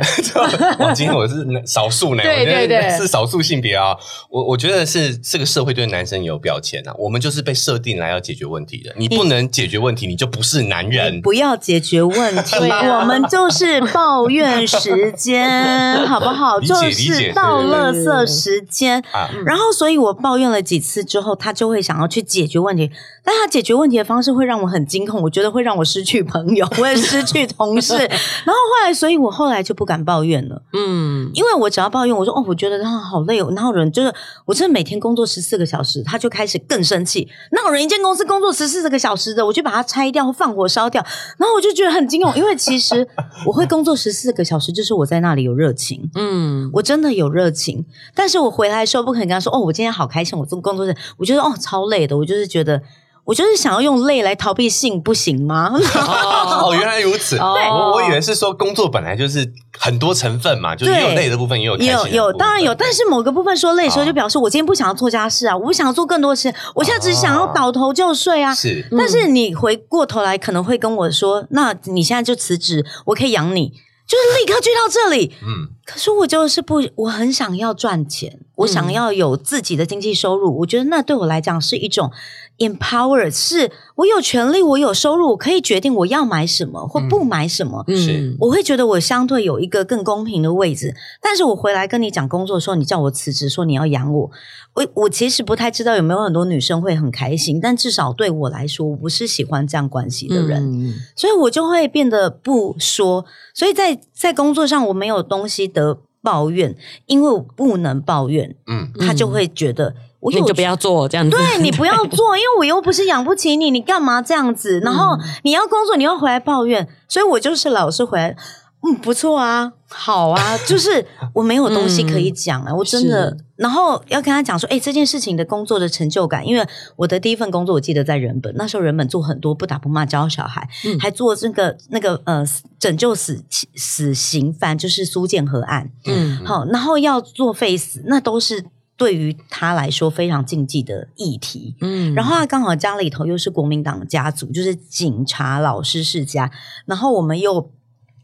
[0.79, 3.95] 我 今天我是少数呢，对对对，是少数性别啊。
[4.29, 8.91] 我我觉得是这个社会对男生有标签啊，我们就是被设定来要解决问题的。
[8.97, 11.21] 你不能解决问题，你就不是男人。
[11.21, 12.55] 不要解决问题，
[12.99, 16.59] 我们就是抱怨时间，好不好？
[16.59, 19.03] 就是到垃圾时间。
[19.45, 20.46] 然后，所以我抱怨。
[20.51, 22.89] 了几次之后，他就会想要去解决问题，
[23.23, 27.95] 但他解决问题的方式会让我很惊恐，我觉得会让我失去朋友，会失去同事。
[27.97, 28.07] 然
[28.47, 30.63] 后后来，所以我后来就不敢抱怨了。
[30.73, 33.51] 嗯，因为我只要抱怨，我说哦，我觉得他好累哦。
[33.55, 34.13] 然后人就是，
[34.45, 37.27] 我真的每天工作十四个小时，他就开始更生气。
[37.51, 41.03] 那有人一间公司工作十四个小时的，我就把它拆掉，放火烧掉。
[41.37, 43.07] 然后我就觉得很惊恐，因为其实
[43.45, 46.09] 我会工作十四个小时，就是我在那里有热情。
[46.15, 50.36] 嗯，我真的有热情，但是我回来的时候不可能跟他说哦，我今天好开心。
[50.37, 52.81] 我做工作室，我觉得哦超累的，我就是觉得，
[53.25, 55.71] 我就是想要用累来逃避性，不行吗？
[55.75, 57.35] 哦，原来如此。
[57.37, 62.73] 对我我以为是说工作本来就是很多成分嘛，就是有累的部分，也有有有，当然有。
[62.73, 68.53] 但是某个部分说累的时候，就表示我今天不想要做家事啊，我不想要做更多的事，我现在只想要倒头就睡啊。
[68.53, 73.73] 是，但是你回过头来可能会跟我说，那你现在就辞职，我可以养你。
[74.07, 80.59] 就是立刻去到这里，嗯，可是我就是不，我很想要赚钱，我想要有自己的经济收入。
[80.59, 82.11] 我觉得那对我来讲是一种
[82.57, 87.83] empower，是我有权利，我有收入，我可以决定我要买什么或不买什么。
[87.87, 90.95] 嗯，我会觉得我相对有一个更公平的位置。
[91.21, 94.31] 但是我回来跟你讲工作的时候，你叫我辞职，说你要养我，
[94.73, 97.59] 我我其实不太知道有没有很多女生会很开心。
[97.61, 103.23] 但至少对我来说，我不是喜欢这样关系的人，所以我就会变得不说。
[103.53, 108.53] 所以在在工作上，我没有东西得抱怨，因为我不能抱怨。
[108.67, 114.81] 嗯，他就会觉得我你就不要做这样子，对你不要做， 因为我又不是养不起你，你干嘛这样子？
[114.81, 118.35] 然后你要工作，你要回来抱怨，所以我就是老是回来。
[118.83, 132.45] 嗯，不错啊，好啊，就是我没有东西可以讲啊，我真的，然后要跟他讲说，哎，这件事情的工作的成就感，因为我的第一份工作，我记得在人本，那时候人本做很多不打不骂教小孩，还做这个那个呃
[132.77, 133.43] 拯救死
[133.75, 138.63] 死刑犯，就是苏建和案，嗯，好，然后要做 face，那都是
[138.95, 146.51] 对于他来说非常禁忌的议题，嗯，然后他刚好家里头又是国民党家族，就是警察老师世家，
[146.85, 147.71] 然后我们又。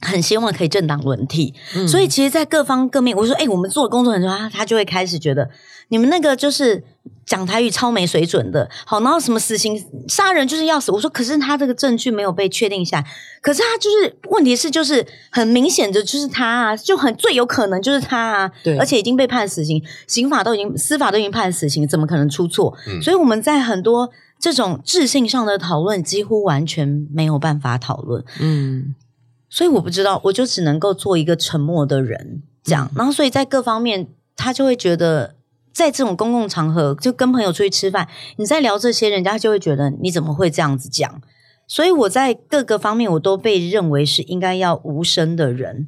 [0.03, 1.53] 很希望可以政党轮替，
[1.87, 5.49] 所以其实，在各方各面，我说，哎，我们做工作很重要，他他就会开始觉得
[5.87, 6.83] 你们那个就是
[7.25, 13.05] 讲台语超没水准的，好，然后什么死刑杀人就是要死，我说，可是他这个证据没有被确定下来，
[13.41, 22.75] 可是他就是问题是就是很明显的就是他啊，就很最有可能就是他啊，对，而且已经被判死刑，刑法都已经司法都已经判死刑，怎么可能出错？
[23.01, 28.95] 所以我们在很多这种智性上的讨论，几乎完全没有办法讨论，嗯。
[29.53, 32.89] 所以我不知道，我就只能够做一个沉默的人，这样。
[32.95, 35.35] 然后，所以在各方面，他就会觉得，
[35.71, 41.21] 在这种公共场合，就跟朋友出去吃饭，你在聊这些，人家就会觉得你怎么会这样子讲？
[41.67, 45.87] 所以我在各个方面，我都被认为是应该要无声的人。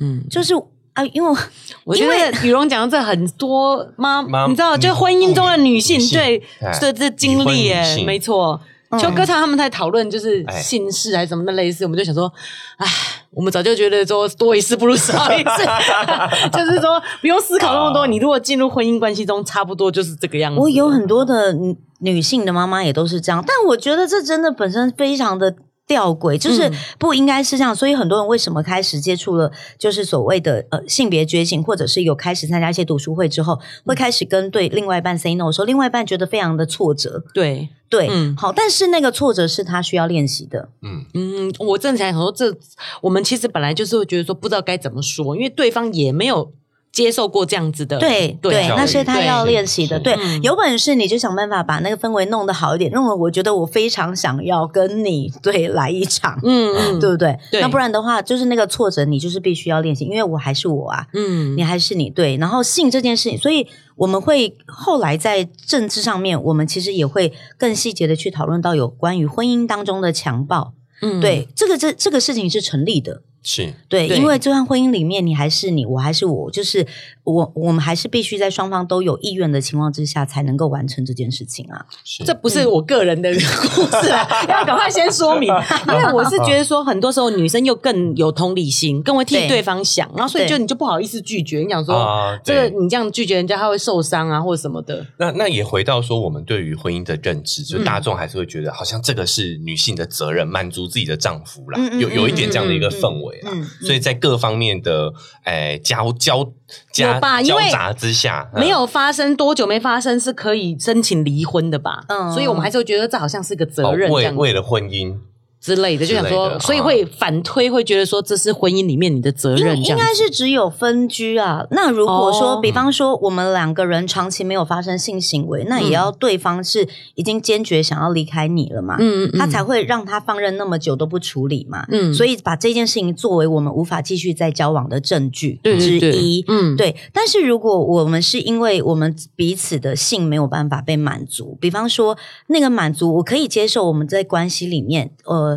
[0.00, 0.54] 嗯，就是
[0.94, 1.40] 啊，因为
[1.84, 6.42] 我 觉得羽绒讲的这很多妈，你知道，就婚姻中的女性对
[6.80, 8.58] 这这经历，哎，没错。
[9.00, 12.32] 就歌唱他们在讨论就是姓氏还是什么的类似，我们就想说，
[12.76, 12.86] 唉，
[13.30, 15.68] 我们早就觉得说多一事不如少一事，
[16.52, 18.06] 就是说不用思考那么多。
[18.06, 20.60] 你如果进入婚姻关系中，差不多就是这个样子。
[20.60, 21.56] 我有很多的
[22.00, 25.54] 女性的妈妈也都是这样，但我觉得这真的本身非常的。
[25.86, 38.34] 吊诡就是不应该是这样，所以很多人为什么开始接触了，就是所谓的呃性别觉醒，或者是有开始参加一些读书会之后，会开始跟对另外一半 say no，说另外一半觉得非常的挫折，对对，嗯。
[38.36, 41.04] 好，但是那个挫折是他需要练习的，嗯。
[41.14, 42.54] 嗯，我正想说这
[43.02, 46.52] 我们其实本来就是会觉得说不知道该怎么说，因为对方也没有。
[46.92, 49.98] 接受过这样子的，对对，那是他要练习的。
[49.98, 57.38] 对，有本事你就想办法把那个氛围弄得好一点，弄得我觉得我非常想要跟你对来一场，嗯嗯，对不对？
[57.52, 62.36] 那不然的话，就是那个挫折，你就是必须要练习，因为我还是我啊，嗯，你还是你对。
[62.36, 73.22] 然后性这件事情，所以我们会后来在政治上面，我们其实也会更细节的去讨论到有关于婚姻当中的强暴，嗯，对，这个这这个事情是成立的。
[73.42, 76.86] 是对，因为这段婚姻里面，你还是你，我还是我，就是
[77.24, 81.84] 我，我们还是必须在双方都有意愿的情况之下，才能够完成这件事情啊。
[82.24, 85.52] 这不是我个人的故事啊， 要赶快先说明，
[85.88, 95.04] 因为我是觉得说，很多时候女生又更有同理心，更会替对方想，然后所以就你就不好意思拒绝，你想说这个你这样拒绝人家，他会受伤啊，或者什么的。
[95.16, 103.31] 那那也回到说，我们对于婚姻的认知，就大众还是会觉得，好像这个是女性的责任，满足自己的丈夫啦，有有一点这样的一个氛围。
[103.44, 105.12] 嗯，所以在各方面的
[105.44, 106.44] 诶交交
[106.92, 112.04] 交交杂之下，没有发生多久没发生是可以申请离婚的吧？
[112.08, 115.18] 嗯，所以我们还是会觉得这好像是个责任，为为了婚姻。
[115.62, 119.80] 之类的，就想说，所以会反推，会觉得说这是婚姻里面你的责任。
[119.80, 121.64] 应该是只有分居啊。
[121.70, 128.96] 那如果说，比方说我们两个人长期没有发生性行为，那也要对方是已经坚决想要离开你了嘛？
[128.98, 131.86] 嗯嗯，他才会让他放任那么久都不处理嘛？
[131.92, 136.44] 嗯，所以把这件事情作为我们无法继续再交往的证据之一。
[136.48, 136.96] 嗯，对。
[137.12, 145.51] 但是如果我们是因为我们彼此的性没有办法被满足，比方说那个满足，我可以接受我们在关系里面，呃。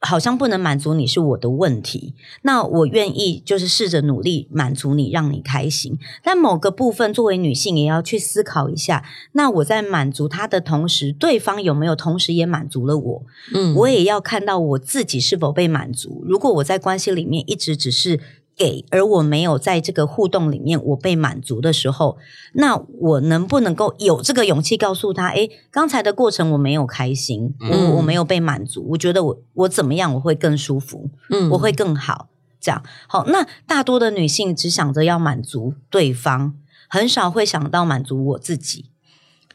[0.00, 5.98] 好像不能满足你是我的问题，那我愿意就是试着努力满足你，让你开心。
[6.22, 13.22] 但某个部分作为女性也要去思考一下，那我在满足他的同时，对方有没有同时也满足了我？
[13.52, 16.22] 嗯，我也要看到我自己是否被满足。
[16.24, 18.20] 如果我在关系里面一直只是。
[18.58, 22.18] 给，而我没有在这个互动里面我被满足的时候，
[22.54, 25.28] 那我能不能够有这个勇气告诉他？
[25.28, 32.28] 哎，刚才的过程我没有开心，我我没有被满足，我觉得我我怎么样我会更舒服，嗯，我会更好。
[32.60, 36.54] 这样好，那大多的女性只想着要满足对方，
[36.88, 38.86] 很少会想到满足我自己。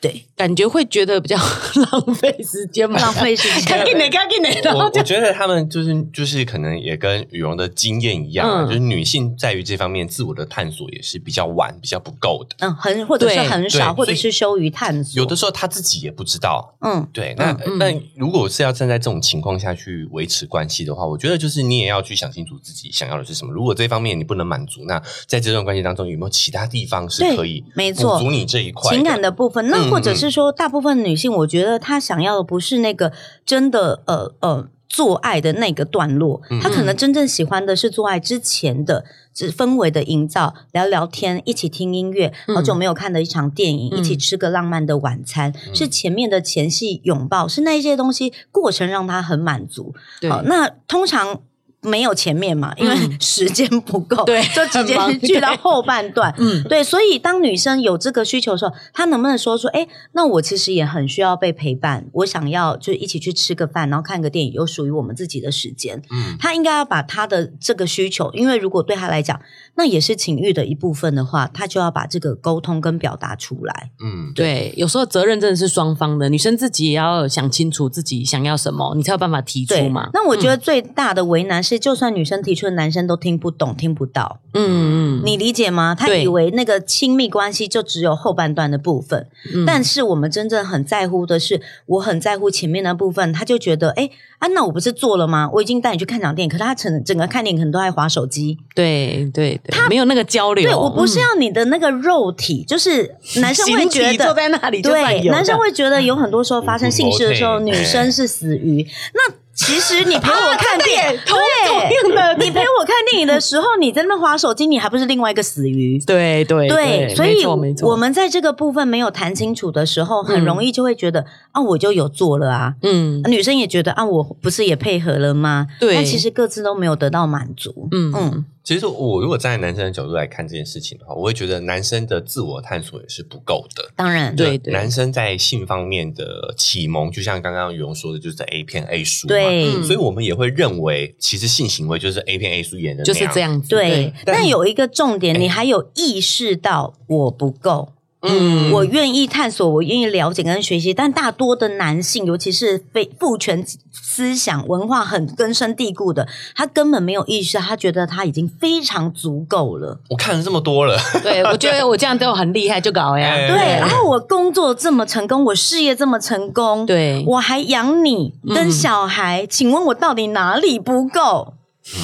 [0.04, 1.38] 对，感觉会觉得比较
[1.90, 3.78] 浪费时间嘛，浪费时间。
[3.78, 4.50] 赶紧的，赶紧的。
[4.76, 12.58] 我我觉得他们就是就是可能也跟羽绒的经验一样，就是女性在于这方面自我的探索也是比较晚、比较不够的。
[12.60, 15.22] 嗯，很或者是很少，或者是羞于探索。
[15.22, 16.76] 有的时候她自己也不知道。
[16.82, 17.34] 嗯，对。
[17.38, 23.54] 那那如果是要站在这种情况下去维持关系的话，我觉得就是你也要去想清楚自己想要的是什么。
[23.54, 29.66] 如果这方面你不能满足，那在这段关系当中有没有其他地方是可以没错满足你这一块情感的部分？
[29.70, 30.74] 那或者是说大。
[30.74, 33.14] 部分女性，我觉得她想要的不是那个
[33.46, 49.94] 真的呃呃做爱的那个段落，她可能真正喜欢的是做爱之前的氛围的营造，聊聊天，一起听音乐，好久没有看的一场电影，一起吃个浪漫的晚餐，是前面的前戏拥抱，是那些东西过程让她很满足。
[50.28, 51.42] 好，那通常。
[51.84, 56.34] 没有前面嘛，因为时间不够，对， 就直接去到后半段。
[56.38, 66.02] 嗯，对，所以当女生有这个需求的时候，她能不能说说，哎，那我其实也很需要被陪伴，我想要就一起去吃个饭，然后看个电影，有属于我们自己的时间。
[66.10, 69.40] 嗯，她应该要把她的这个需求，因为如果对她来讲，
[69.76, 73.92] 那也是情欲的一部分的话，她就要把这个沟通跟表达出来。
[74.02, 80.10] 嗯，对，有时候责任真的是双方的，女生自己也要想清楚自己想要什么，你才有办法提出嘛。
[80.14, 81.73] 那我觉得最大的为难是。
[81.78, 84.40] 就算女生提出的，男生都听不懂、听不到。
[84.54, 85.96] 嗯嗯，你理解吗？
[85.98, 89.28] 他以为那个亲密关系就只有后半段的部分，
[89.66, 93.34] 但是我们真正很在乎的是，我很在乎前面的部分。
[93.34, 94.10] 他就觉得，哎
[94.40, 95.50] 啊，那我不是做了吗？
[95.54, 98.58] 我已经带你去看场电影，可是他整整个看电影可能都在划手机。
[98.76, 100.64] 对对对，他没有那个交流。
[100.64, 108.86] 对我不是要你的那个肉体，就是男生会觉得坐在那里，对，男生会觉得有很多时候发生性事的时候，女生是死鱼。
[109.14, 116.00] 那其实你陪我看电影，对，你陪我看电影的时候，你在那划手机，你还不是另外一个死鱼？
[116.00, 125.68] 对对对，所以我们在这个部分没有谈清楚的时候，很容易就会觉得啊，我就有做了啊，嗯，女生也觉得啊，我不是也配合了吗？
[125.80, 128.12] 对，但其实各自都没有得到满足，嗯。
[128.16, 128.46] 嗯。
[128.64, 133.92] 其实我如果站在男生的角度来看这件事情的话，我会觉得男生的自我探索也是不够的。
[133.96, 143.68] 当然，对，男生在性方面的启蒙，就像刚刚羽绒说的，就是在 A 片 A 书，对，所以我们也会认为，其实性行为就是 A 片 A 书演的，就是这样子。
[143.68, 147.90] 对，但有一个重点，你还有意识到我不够。
[148.26, 160.00] 嗯，我愿意探索，我愿意了解跟学习，但大多的男性，尤其是非父权思想文化很根深蒂固的，他根本没有意识，他觉得他已经非常足够了。
[160.10, 163.36] 我看了这么多了，对我觉得 我这样都很厉害，就搞呀。
[163.36, 171.56] 对，然后我工作这么成功，我事业这么成功，对我还养你跟小孩，请问我到底哪里不够？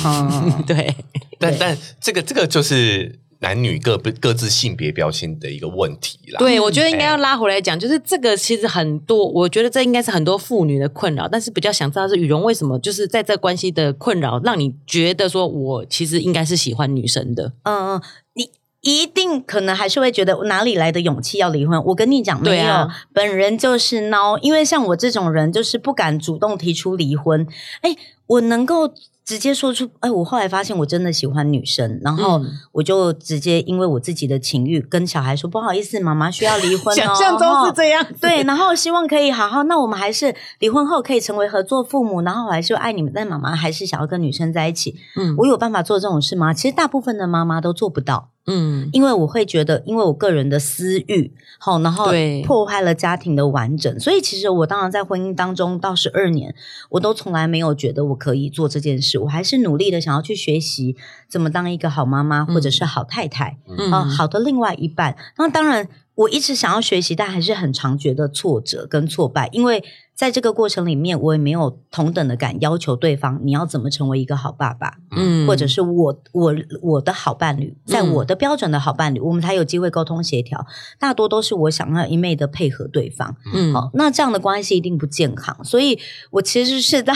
[0.03, 0.93] 嗯 对，
[1.39, 3.19] 但但这个这个就是。
[3.41, 6.39] 男女各不各自性别标签的一个问题啦。
[6.39, 11.25] 对，我觉得应该要拉回来讲，就是这个其实很多，我觉得这应该是很多妇女的困扰。
[11.27, 17.53] 但是比较想知道是羽绒为什么就是在这关系的困扰，让你觉得说我其实应该是喜欢女生的。
[17.63, 18.01] 嗯嗯，
[18.33, 21.81] 你一定可能还是会觉得哪里来的勇气要离婚？
[21.85, 27.47] 我跟你讲，没有，本人就是孬，因为像我这种人就是不敢主动提出离婚。
[27.81, 27.95] 哎，
[28.27, 28.93] 我能够。
[29.29, 36.97] 直接说出，哎，我后来发现我真的喜欢女生，然后我就直接因为我自己的情欲跟小孩说，不好意思，妈妈需要离婚哦。
[36.97, 44.95] 想象中是这样，对，然后希望可以好好，那我们还是离婚后可以成为合作父母，然后我还是爱你们，但妈妈还是想要跟女生在一起。
[45.15, 46.51] 嗯，我有办法做这种事吗？
[46.51, 48.29] 其实大部分的妈妈都做不到。
[48.49, 52.11] 嗯，因为我会觉得，因为我个人的私欲，好，然后
[52.43, 56.53] 破坏了家庭的完整，所以其实我当然在婚姻当中到十二年，
[56.89, 60.95] 我都从来没有觉得我可以做这件事，我还是努力的想要去学习
[61.29, 63.57] 怎么当一个好妈妈或者是好太太，
[63.91, 65.15] 啊，好的另外一半。
[65.37, 69.83] 那当然，我一直想要学习，但还是很常觉得挫折跟挫败，因为。
[70.19, 80.65] 在这个过程里面，我也没有同等的敢要求对方，你要怎么成为一个好爸爸，嗯，或者是我我我的好伴侣，在我的标准的好伴侣，我们才有机会沟通协调。
[80.99, 85.63] 大多都是我想要一昧的配合对方，嗯，好，那这样的关系一定不健康。
[85.63, 85.97] 所以
[86.31, 87.13] 我其实是到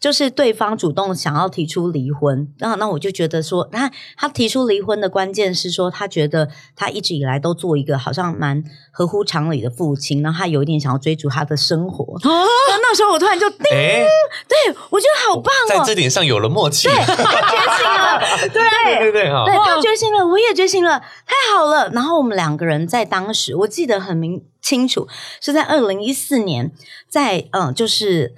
[0.00, 12.18] 就是对方主动想要提出离婚，那那我就觉得说，他他提出离婚的关键是说，他觉得他一直以来都做一个好像蛮合乎常理的父亲，然后他有一点想要追逐他的生活。
[12.80, 13.58] 那时候我突然就 叮，
[14.48, 18.62] 对我觉得好棒哦，在这点上有了默契，对，他觉醒了，对。
[18.98, 21.88] 对对，对他觉醒了，我也觉醒了，太好了。
[21.90, 25.08] 然后我们两个人在当时，我记得很明清楚，
[25.40, 26.72] 是在二零一四年，
[27.08, 28.34] 在嗯，就是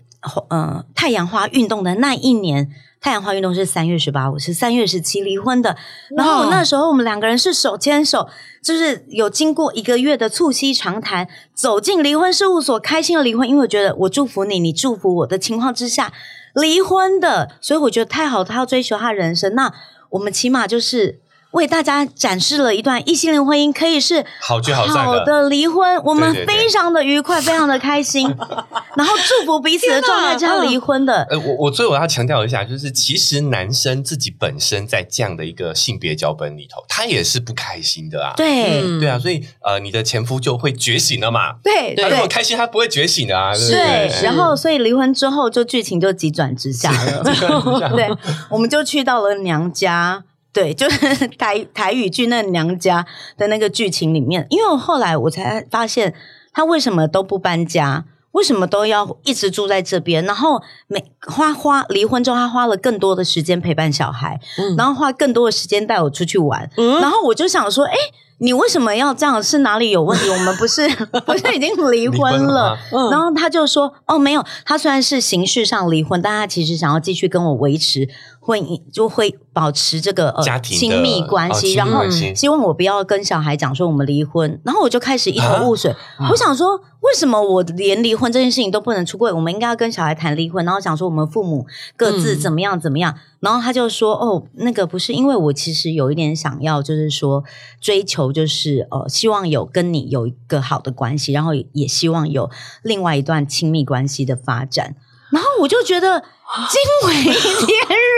[0.51, 2.70] 嗯太阳花运动的那一年。
[3.01, 5.77] 太阳花运动是三月十八，我是三月十七离婚的。
[6.16, 8.27] 然后那时候我们两个人是手牵手，
[8.62, 13.47] 就是有经过一个月的促膝长谈，走进离婚事务所，开心的离婚。
[13.47, 16.11] 因为我觉得我祝福你，你祝福我的情况之下
[16.55, 19.70] 离婚的，所以我觉得太好，他要追求他人生，那
[20.09, 21.20] 我们起码就是。
[21.55, 28.29] 为大家展示了一段异性恋婚姻可以是好聚好散的离婚，我们非常的愉快，非常的开心，
[28.97, 31.23] 然后祝福彼此的状态这样离婚的。
[31.31, 38.35] 呃，我我最后我要强调一下，就是其实男生自己本身在这样的一个性别脚本里头，他也是不开心的啊。
[38.37, 41.55] 对对啊，所以呃，你的前夫就会觉醒了嘛。
[41.63, 43.53] 对，他如果开心，他不会觉醒的啊。
[43.55, 47.23] 对，然后所以离婚之后，就剧情就急转直下了。
[47.95, 48.11] 对，
[48.51, 50.25] 我们就去到了娘家。
[50.55, 53.05] 对，就是 台台语剧那娘家
[53.37, 56.15] 的那个剧情里面，因为我后来我才发现
[56.53, 64.41] 他为什么都不搬家，为什么都要一直住在这边，然后每花花离婚之后，他花了更多的时间陪伴小孩，
[64.79, 67.95] 然后花更多的时间带我出去玩，然后我就想说，哎。
[68.39, 69.41] 你为什么要这样？
[69.41, 70.29] 是哪里有问题？
[70.29, 70.87] 我们不是
[71.25, 72.77] 不是已经离婚了？
[73.11, 78.09] 然后他就说：“哦，没有，他虽然是形式上离婚，但他其实想要继续跟我维持
[78.45, 84.61] 婚姻，就会保持这个呃亲密关系，然后希望我不要跟小孩讲说我们离婚。
[84.64, 85.95] 然后我就开始一头雾水，
[86.30, 89.30] 我想说。”为什么我连离婚这件事情都不能出柜？
[89.30, 91.66] 我们应该要跟小孩谈离婚，然后想说我们父母
[91.99, 93.14] 各自怎么样怎么样。
[93.40, 97.45] 然后他就说：“哦，那个不是，因为我其实有一点想要，就是说
[97.78, 102.51] 追求，就是呃，希望有跟你有一个好的关系，然后也希望有
[102.82, 104.97] 另外一段亲密关系的发展。”
[105.35, 107.32] 然后我就觉得惊为天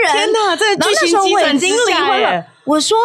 [0.03, 0.55] 人，天哪！
[0.55, 2.45] 这剧情我已经离婚了。
[2.65, 2.95] 我说：“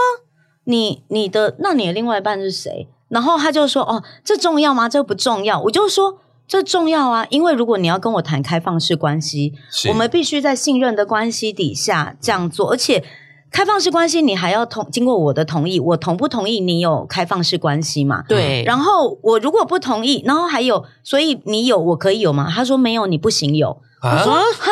[0.64, 4.86] 你你的那你的另外一半是谁？”然后他就说：“哦，这重要吗？
[4.86, 9.54] 这不重要。”我就说：“这重要啊，因为如果你要跟我谈开放式关系，
[9.88, 12.70] 我们必须在信任的关系底下这样做。
[12.70, 13.02] 而且
[13.50, 18.24] 开放式关系，你还要同经过我的同意，我同不同意你有开放式关系嘛？
[18.28, 18.62] 对。
[18.66, 22.50] 然后我如果不同意，然后还有，所以你有我可以有吗？
[22.52, 23.80] 他说没有，你不行有。
[24.02, 24.70] 我说哈，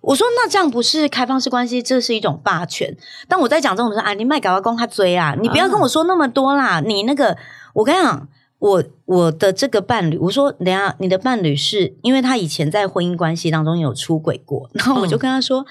[0.00, 2.96] 我说那这样不是开放式关系，这是一种霸权。
[3.28, 7.36] 但我在讲这种时候，啊，你卖搞阿公他追啊，你不要跟我说那么多啦，你那个。”
[7.72, 8.28] 我跟你讲，
[8.58, 15.64] 我我的这个伴侣，我说等下你的伴侣是因为他以前在婚姻关系当中有出轨过， 然后我就跟他说，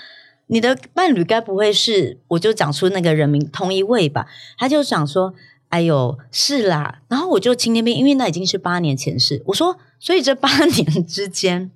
[0.47, 4.27] 你的伴侣该不会是，我就讲出那个人名同一位吧？
[4.57, 5.33] 他就想说，
[5.67, 11.69] 哎呦是啦，然后我就晴天兵，因为那已经是八年前事，我说，所以这八年之间，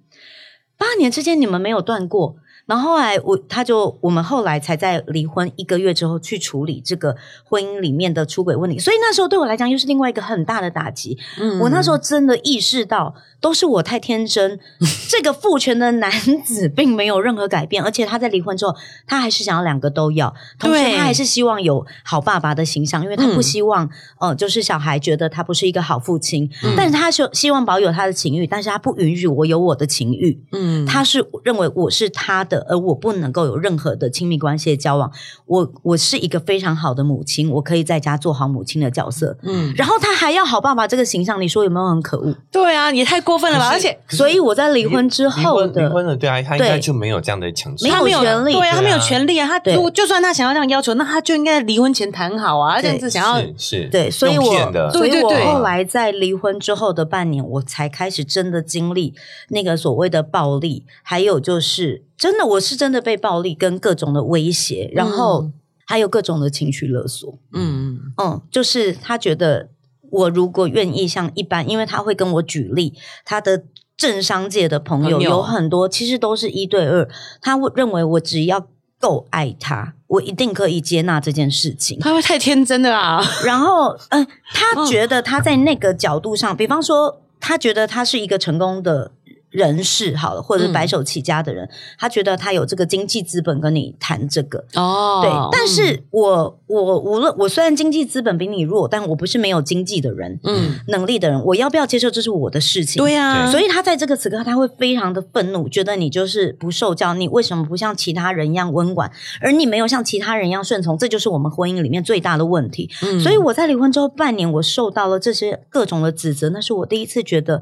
[0.77, 2.37] 八年之间你们没有断过。
[2.65, 11.17] 然后后来我他就我们后来才在离婚一个月之后去处理这个婚姻里面的出轨问题，所以那时候对我来讲又是另外一个很大的打击。
[11.39, 14.57] 嗯，我那时候真的意识到都是我太天真，
[15.09, 16.09] 这个父权的男
[16.45, 18.73] 子并没有任何改变，而且他在离婚之后，
[19.05, 23.89] 他还是想要两个都要，同时他还是希望有好爸爸的形象，因为他不希望
[24.21, 30.41] 呃就是小孩觉得他不是一个好父亲，但是他就希望保有他的情欲，但是他不允许我有我的情欲。
[30.53, 32.52] 嗯，他是认为我是他的。
[32.67, 35.11] 而我不能够有任何的亲密关系的交往，
[35.45, 39.37] 我我是一个非常好的母亲，我可以在家做好母亲的角色。
[39.43, 42.35] 嗯，然后他还要好爸爸这个形象，你说有没有很可恶？
[42.51, 43.69] 对啊，你太过分了吧！
[43.69, 49.47] 而且，所以我在离婚之后的离婚了，对啊，他应该就没有这样的强制，没有权利，对啊，他没有权利啊。
[49.47, 59.13] 他如果就算他想要这样要求，那他就应该离婚前谈好啊，这样子想要是，对，所以我，所以我后来在离婚之后的半年，我才开始真的经历
[59.49, 62.03] 那个所谓的暴力，还有就是。
[62.23, 65.51] 真的，我是真的被暴力跟各种的威胁，然后
[65.85, 67.37] 还有各种的情绪勒索。
[67.51, 69.67] 嗯嗯，就是他觉得
[70.09, 72.93] 我如果愿意像一般，因为他会跟我举例，
[73.25, 73.65] 他的
[73.97, 77.09] 政商界的朋友有很多，其实都是一对二。
[77.41, 78.67] 他认为我只要
[79.01, 81.99] 够爱他，我一定可以接纳这件事情。
[81.99, 83.21] 他会太天真的啊！
[83.43, 89.11] 然后， 嗯，他觉得他在那个角度上，比方说，他觉得他是一个成功的。
[89.53, 95.21] 人士好了，或者是白手起家的人，他觉得他有这个经济资本跟你谈这个哦。
[95.21, 102.99] 对，但是我我无论我虽然经济资本比你弱，但我不是没有经济的人，嗯，能力的人，我要不要接受这是我的事情？
[102.99, 110.97] 对呀，所以他在这个此刻他会非常的愤怒，觉得你就是不受教，你为什么不像其他人一样温婉，而你没有像其他人一样顺从？
[110.97, 112.89] 这就是我们婚姻里面最大的问题。
[113.21, 117.61] 所以我在离婚之后半年，我受到了这些各种的指责，那是我第一次觉得。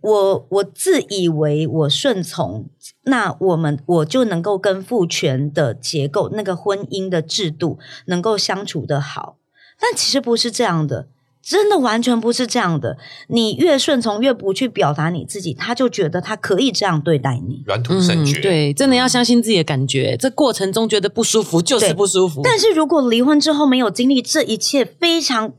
[0.00, 2.66] 我我自以为我顺从，
[3.04, 9.36] 那我们我就能够跟父权的结构、那个婚姻的制度能够相处的好，
[9.80, 11.08] 但其实不是这样的。
[11.46, 12.96] 真的完全不是这样的。
[13.28, 17.62] 你越顺从，越不去表达你自己，他就觉得他可以这样对待你。
[17.66, 20.16] 软土生绝，对，真的要相信自己的感觉。
[20.16, 22.40] 这过程中觉得不舒服就是不舒服。
[22.42, 25.52] 但是如果离婚之后没有经历这一切非常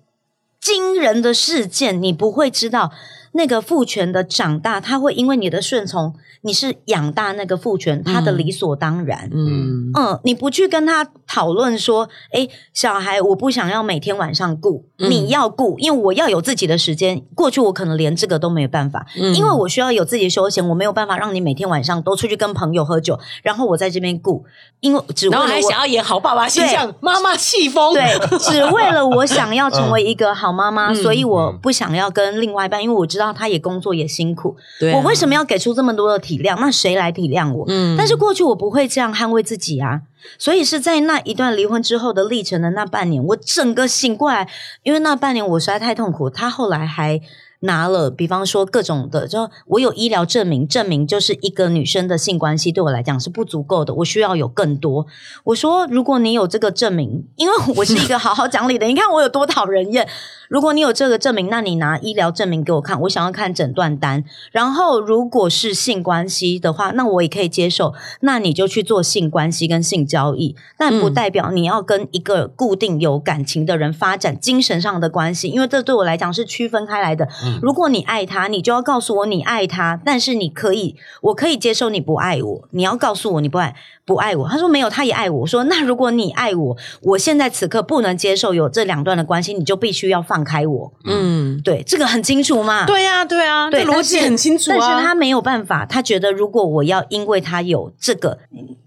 [0.59, 2.91] 惊人的事件，你不会知道
[3.35, 6.15] 那个父权的长大，他会因为你的顺从。
[6.41, 9.27] 你是养大那个父权，他的理所当然。
[9.33, 17.19] 嗯嗯，你不去跟他讨论说，哎，小孩，我不想要每天晚上顾，你要顾，因为我要有自己的时间。
[17.33, 24.45] 过去我可能连这个都没有办法，因为我需要有自己的休闲，我没有办法让你每天晚上都出去跟朋友喝酒，然后我在这边顾，
[24.81, 28.03] 因为只为了还想要演好爸爸形象，妈妈气疯，对，
[28.37, 34.55] 只为了我想要成为一个好妈妈，所以我不想要跟另外一半，因为我知道他也工作也辛苦，
[34.93, 36.35] 我为什么要给出这么多的体？
[36.35, 37.63] 体谅那谁来体谅我？
[37.69, 40.01] 嗯，但是过去我不会这样捍卫自己啊，
[40.37, 44.49] 所以是在那一段离婚之后的历程的那半年，我整个醒过来，
[44.83, 46.29] 因为那半年我实在太痛苦。
[46.29, 47.21] 他后来还。
[47.61, 55.07] 拿了，比方说各种的，就我有医疗证明，证明就是一个女生的性关系对我来讲是不足够的，我需要有更多。
[55.45, 60.07] 我说，如果你有这个证明，因为我是一个 好好讲理的，你看我有多讨人厌。
[60.49, 64.23] 如果你有这个证明，那你拿医疗证明给我看，我想要看诊断单。
[64.51, 67.93] 然后，如果是性关系的话，那我也可以接受。
[68.21, 77.27] 那你就去做性关系跟性交易，但不代表你要跟一个固定有感情的人发展精神上的关系，因为这对我来讲是区分开来的。
[77.61, 82.67] 如果你爱他，你就要告诉我你爱他，但是你可以，我可以接受你不爱我。
[82.71, 84.47] 你要告诉我你不爱不爱我。
[84.47, 85.41] 他说没有，他也爱我。
[85.41, 90.93] 我说那如果你爱我，我现在此刻不能接受有这两段的关系，你就必须要放开我。
[91.05, 92.85] 嗯，对，这个很清楚嘛。
[92.85, 94.77] 对呀，对啊，对，逻辑很清楚啊。
[94.79, 98.39] 但是他没有办法，他觉得如果我要因为他有这个，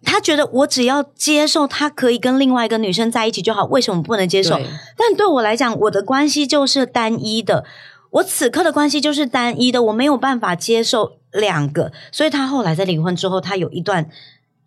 [0.04, 4.58] 他觉得我只要接受他可以跟另外一个女生在一起就好，为什么不能接受？
[4.96, 7.64] 但对我来讲，我的关系就是单一的。
[8.10, 14.08] 我此刻的关系就是单一的，我没有办法接受两个，所以他后来在离婚之后，他有一段。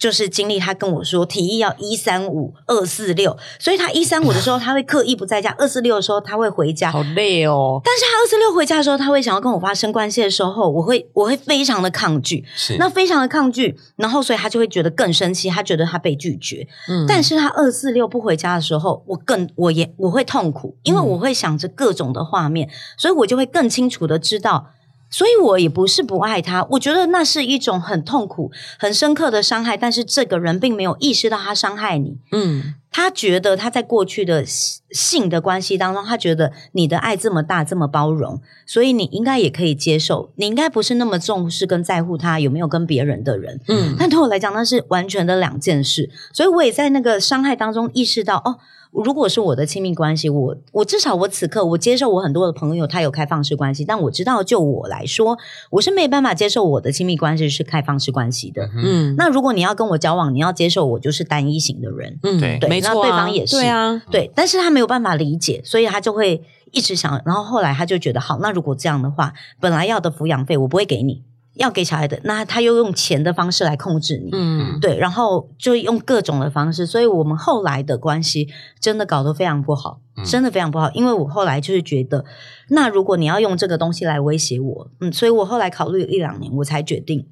[0.02, 7.80] 就是经历，他跟我说提议要一三五二四六，所以他一三五的时候 他会刻意不在家，二四六的时候他会回家，好累哦。
[7.86, 12.43] 但是他二四六回家的时候，他会想要跟我发生关系的时候，我会我会非常的抗拒，
[12.80, 16.68] 那非常的抗拒，然后所以他就会觉得更生气，他觉得他被拒绝。
[16.89, 24.72] 嗯，但是他二四六不回家的时候，我更我也我会痛苦，因为我会想着各种的画面，所以我就会更清楚的知道。
[25.12, 28.49] 所以我也不是不爱他，我觉得那是一种很痛苦、
[28.80, 29.76] 很深刻的伤害。
[29.76, 40.32] 但是这个人并没有意识到他伤害你，嗯，他觉得他在过去的性的关系当中，他觉得你的爱这么大、这么包容，所以你应该也可以接受。
[40.38, 43.95] 你应该不是那么重视跟在乎他有没有跟别人的人，嗯。
[43.99, 46.09] 但对我来讲，那是完全的两件事。
[46.32, 48.57] 所以我也在那个伤害当中意识到，哦。
[48.92, 55.38] 如果是我的亲密关系，我我至少我此刻我接受我很多的朋友他有开放式关系，但我知道就我来说，
[55.70, 58.70] 我是没办法接受我的亲密关系是开放式关系的。
[58.76, 62.20] 嗯，那如果你要跟我交往，你要接受我就是单一型的人。
[62.24, 71.24] 嗯，对，没错，对方也是，对啊，对，但是他没有办法理解，所以他就会一直想，然后后来他就觉得，好，那如果这样的话，本来要的抚养费我不会给你。
[71.62, 78.49] 要给小孩的，那他又用钱的方式来控制你，嗯，对，然后就用各种的方式，所以我们后来的关系
[78.80, 80.91] 真的搞得非常不好，真的非常不好。
[80.91, 82.26] 因为我后来就是觉得，
[82.70, 87.28] 那如果你要用这个东西来威胁我，嗯，所以我后来考虑了一两年，我才决定。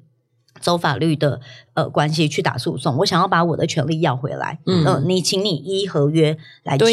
[0.60, 1.40] 走法律的
[1.80, 4.58] 呃关系去打诉讼，我想要把我的权利要回来。
[4.66, 6.90] 嗯，你请你依合约来支付。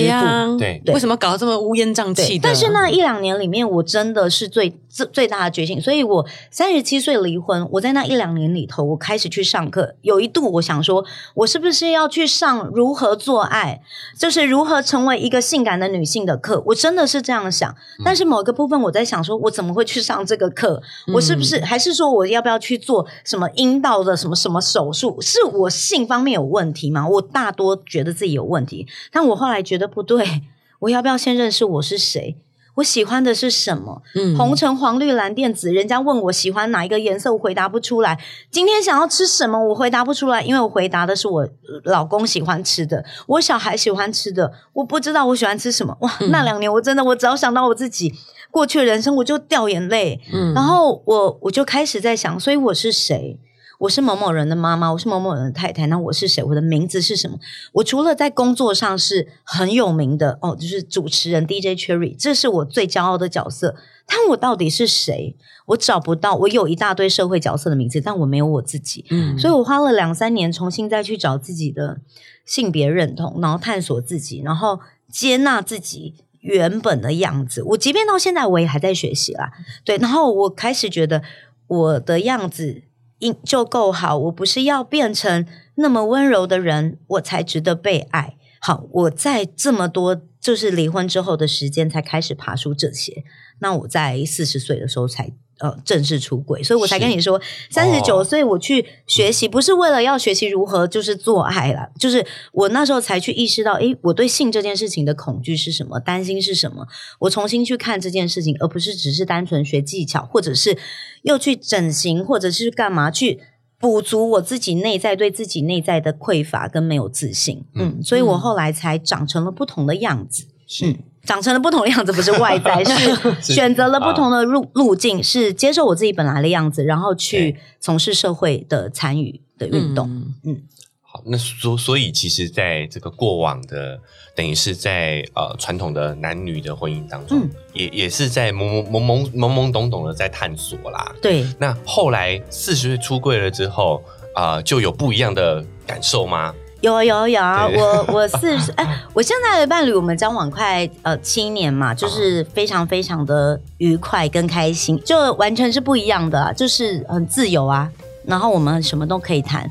[0.57, 2.43] 对对，为什么搞得这么乌烟瘴气的？
[2.43, 5.81] 但是那一两年里面，我真的是最最最大的觉醒。
[5.81, 9.95] 所以我三十七岁离婚，我在那一两年里头，我开始去上课。
[10.01, 11.03] 有一度我想说，
[11.35, 13.81] 我是不是要去上如何做爱，
[14.17, 16.63] 就是如何成为一个性感的女性的课？
[16.67, 17.75] 我真的是这样想。
[18.05, 20.81] 但是某个部分我在想，说我怎么会去上这个课？
[21.13, 23.47] 我是不是还是说我要不要去做什么？
[23.57, 27.07] 阴道的什么什么手术，是我性方面有问题吗？
[27.07, 30.43] 我大多觉得自己有问题，但我后来觉得不对，
[30.81, 32.37] 我要不要先认识我是谁？
[32.75, 34.03] 我喜欢的是什么？
[34.13, 38.19] 嗯，红橙黄绿蓝靛紫，人家问我喜欢哪一个颜色，我回答不出来。
[38.51, 41.49] 今天想要吃什么，我回答不出来，因为我回答的是我
[41.85, 45.97] 老公喜欢吃的，我小孩喜欢吃的，我不知道我喜欢吃什么。
[46.01, 48.13] 哇，那两年我真的，我只要想到我自己。
[48.51, 53.39] 过去的人生我就掉眼泪，嗯，然后我我就开始在想，所以我是谁？
[53.79, 56.43] 我是某某人的妈妈，我是某某人的太太，那我是谁？
[56.43, 57.37] 我的名字是什么？
[57.73, 63.75] 我除了在工作上是很有名的哦，就是主持人 DJ Cherry，这是我最骄傲的角色。
[64.07, 65.35] 但我到底是谁？
[65.67, 66.35] 我找不到。
[66.35, 69.05] 我有一大堆社会角色的名字，但我没有我自己。
[69.09, 71.99] 嗯，所以我花了两三年重新再去找自己的
[72.45, 74.79] 性别认同，然后探索自己，然后
[75.11, 76.15] 接纳自己。
[76.39, 77.61] 原本的样子。
[77.61, 79.51] 我即便到现在，我也还在学习啦。
[79.83, 81.21] 对，然后我开始觉得
[81.67, 82.83] 我的样子
[83.19, 85.45] 应就够好，我不是要变成
[85.75, 88.37] 那么温柔的人，我才值得被爱。
[88.59, 93.23] 好，我在这么多就是离婚之后的时间，才开始爬出这些。
[93.59, 95.33] 那我在四十岁的时候才。
[95.59, 97.41] 呃，正式出轨，所以我才跟你说，
[97.71, 106.87] 三十九岁我去学习，不是为了要学习如何就是做爱了，就是我那时候才去意识到，诶，我对性这件事情的恐惧是什么，担心是什么，
[107.21, 110.77] 我重新去看这件事情，而不是只是单纯学技巧，或者是
[111.23, 113.39] 又去整形，或者是干嘛去
[113.79, 117.65] 补足我自己内在对自己内在的匮乏跟没有自信。
[117.73, 120.45] 嗯，所以我后来才长成了不同的样子。
[120.67, 120.97] 是。
[121.27, 130.09] 长成了不同的样子，不是外在， 是选择了不同的路路径，是接受我自己本来的样子，然后去从事社会的参与的运动。
[130.43, 130.63] 嗯，
[131.01, 133.99] 好，那所所以，其实在这个过往的，
[134.35, 141.13] 等于是在呃传统的男女的婚姻当中，也也是在懵懵懵懵懵懵懂懂的在探索啦。
[141.21, 144.01] 对，那后来四十岁出柜了之后，
[144.33, 146.53] 啊，就有不一样的感受吗？
[146.81, 147.67] 有有有啊！
[147.67, 157.89] 我我四十哎，我现在的伴侣我们交往快呃七年嘛，就是非常非常的愉快跟开心，就完全是不一样的，就是很自由啊。
[158.25, 159.69] 然后我们什么都可以谈，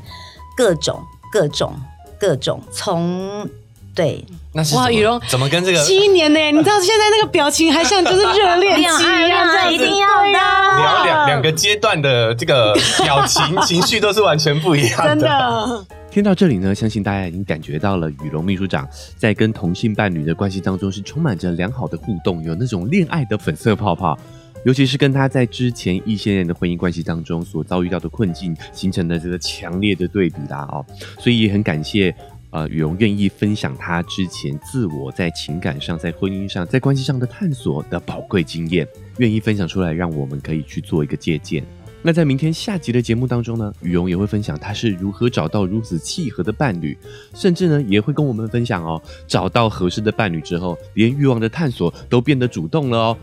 [0.57, 1.01] 各种
[1.31, 1.73] 各种
[2.19, 3.47] 各种，从
[3.95, 6.39] 对那是哇，羽绒怎么跟这个七年呢？
[6.51, 10.31] 你知道现在那个表情还像就是热恋期一样，一定要的。
[10.31, 15.85] 聊两两个阶段的这个表情 情绪都是完全不一样的，真的。
[16.17, 24.17] 听到这里呢，相信大家已经感觉到了羽龙秘书长在跟同性伴侣的关系当中是充满着良好的互动，有那种恋爱的粉色泡泡。
[24.65, 30.83] 尤其是跟他在之前一些年的婚姻关系当中所遭遇到的困境形成的这个强烈的对比啦哦，
[31.19, 32.11] 所以也很感谢
[32.49, 38.87] 呃羽绒愿意分享他之前自我在情感上、在婚姻上、在关系上的探索的宝贵经验，
[39.19, 41.63] 愿意分享出来，让我们可以去做一个借鉴。
[42.03, 46.97] 那在明天下集的节目当中呢，羽绒也会分享他是如何找到如此契合的伴侣，
[47.33, 53.17] 甚至呢也会跟我们分享哦，找到合适的伴侣之后，连欲望的探索都变得主动了哦。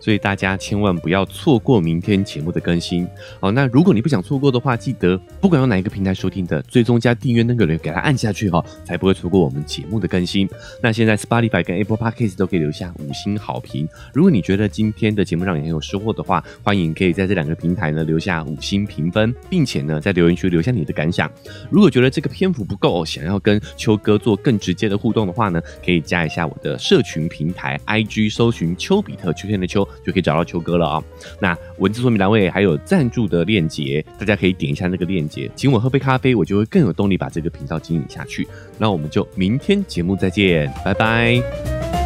[0.00, 3.06] 所以大家千万不要错过明天节目的更新
[3.40, 3.52] 哦。
[3.52, 10.48] 那如果你不想错过的话，记得不管用哪一个平台收听的，最终加订阅那个人给他按下去哈，才不会错过我们节目的更新。
[10.82, 13.86] 那现在 Spotify 跟 Apple Podcast 都可以留下五星好评。
[14.14, 21.30] 如果你觉得今天的节目让你很有收获的话，欢迎可以在这两个平台呢留下五星评分，并且呢在留言区留下你的感想。
[21.70, 29.86] 如果觉得这个篇幅不够，想要跟秋哥做更直接的互动的话呢，可以加一下我的社群平台 IG，搜寻丘比特秋天的秋。
[30.04, 31.02] 就可以找到秋哥了啊！
[31.40, 38.46] 那文字说明栏位还有赞助的链接，大家可以点一下那个链接，请我喝杯咖啡，我就会更有动力把这个频道经营下去。
[38.78, 41.99] 那我们就明天节目再见，拜拜。